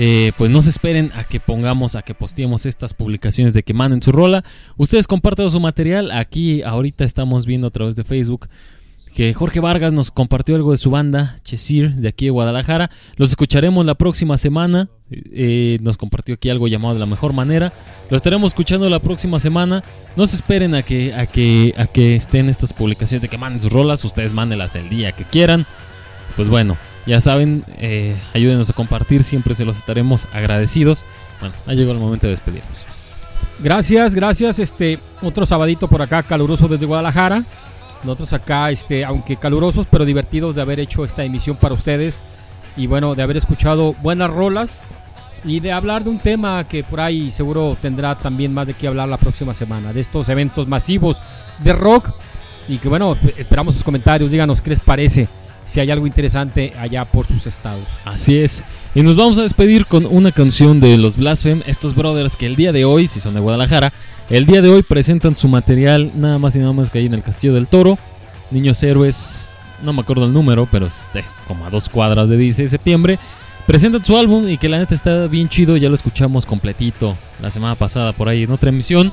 [0.00, 3.74] Eh, pues no se esperen a que pongamos, a que posteemos estas publicaciones de que
[3.74, 4.44] manden su rola.
[4.76, 6.12] Ustedes compartan su material.
[6.12, 8.48] Aquí ahorita estamos viendo a través de Facebook
[9.14, 12.90] que Jorge Vargas nos compartió algo de su banda, Chesir, de aquí de Guadalajara.
[13.16, 14.88] Los escucharemos la próxima semana.
[15.10, 17.72] Eh, nos compartió aquí algo llamado de la mejor manera.
[18.10, 19.82] Lo estaremos escuchando la próxima semana.
[20.16, 23.60] No se esperen a que, a que, a que estén estas publicaciones de que manden
[23.60, 24.04] sus rolas.
[24.04, 25.66] Ustedes mándenlas el día que quieran.
[26.36, 29.22] Pues bueno, ya saben, eh, ayúdenos a compartir.
[29.22, 31.04] Siempre se los estaremos agradecidos.
[31.40, 32.86] Bueno, ha llegado el momento de despedirnos.
[33.60, 34.58] Gracias, gracias.
[34.58, 37.44] Este, otro sabadito por acá, caluroso desde Guadalajara.
[38.04, 42.20] Nosotros acá, este, aunque calurosos, pero divertidos de haber hecho esta emisión para ustedes.
[42.76, 44.78] Y bueno, de haber escuchado buenas rolas.
[45.44, 48.88] Y de hablar de un tema que por ahí seguro tendrá también más de qué
[48.88, 49.92] hablar la próxima semana.
[49.92, 51.22] De estos eventos masivos
[51.62, 52.10] de rock.
[52.68, 54.30] Y que bueno, esperamos sus comentarios.
[54.30, 55.28] Díganos qué les parece.
[55.68, 57.84] Si hay algo interesante allá por sus estados.
[58.04, 58.62] Así es.
[58.94, 62.56] Y nos vamos a despedir con una canción de los Blasphemy, estos brothers que el
[62.56, 63.92] día de hoy, si son de Guadalajara,
[64.30, 67.14] el día de hoy presentan su material nada más y nada más que ahí en
[67.14, 67.98] el Castillo del Toro.
[68.50, 71.10] Niños Héroes, no me acuerdo el número, pero es,
[71.46, 73.18] como a dos cuadras de 16 de septiembre.
[73.66, 77.50] Presentan su álbum y que la neta está bien chido, ya lo escuchamos completito la
[77.50, 79.12] semana pasada por ahí en otra emisión.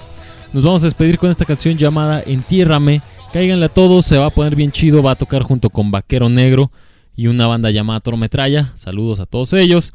[0.54, 3.02] Nos vamos a despedir con esta canción llamada Entiérrame.
[3.34, 6.30] Cáiganle a todos, se va a poner bien chido, va a tocar junto con Vaquero
[6.30, 6.72] Negro
[7.16, 8.72] y una banda llamada Toro Metralla.
[8.76, 9.94] Saludos a todos ellos.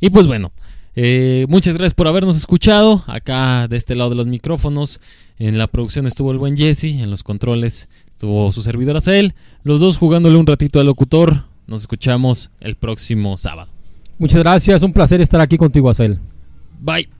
[0.00, 0.52] Y pues bueno,
[1.00, 3.04] Eh, muchas gracias por habernos escuchado.
[3.06, 4.98] Acá de este lado de los micrófonos.
[5.38, 6.84] En la producción estuvo el buen Jesse.
[6.86, 9.34] En los controles estuvo su servidor Azael.
[9.62, 11.44] Los dos jugándole un ratito al locutor.
[11.68, 13.70] Nos escuchamos el próximo sábado.
[14.18, 16.18] Muchas gracias, un placer estar aquí contigo, Azael.
[16.80, 17.17] Bye.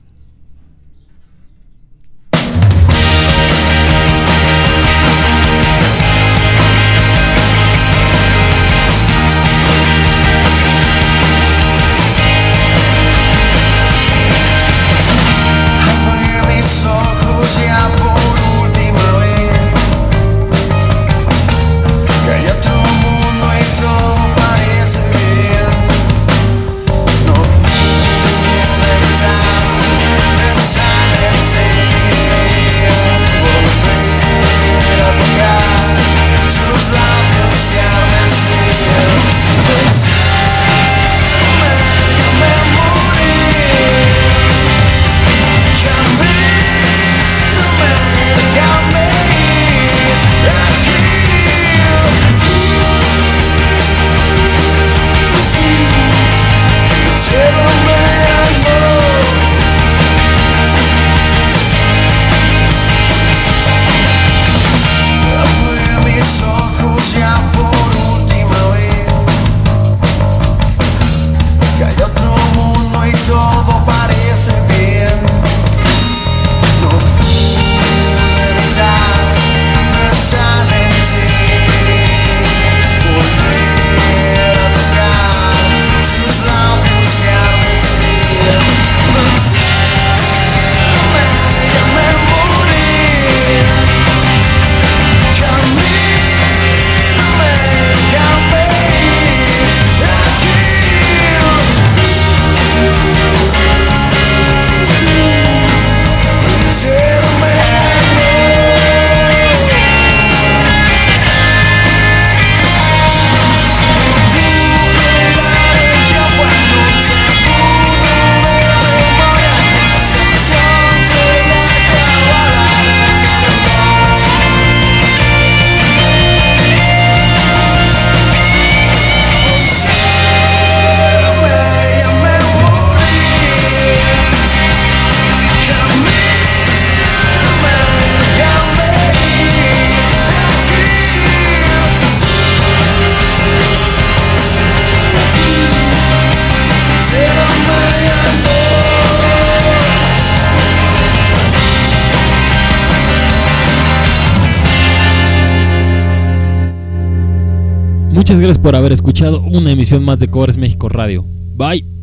[158.49, 161.23] Gracias por haber escuchado una emisión más de Covers México Radio.
[161.55, 161.98] Bye.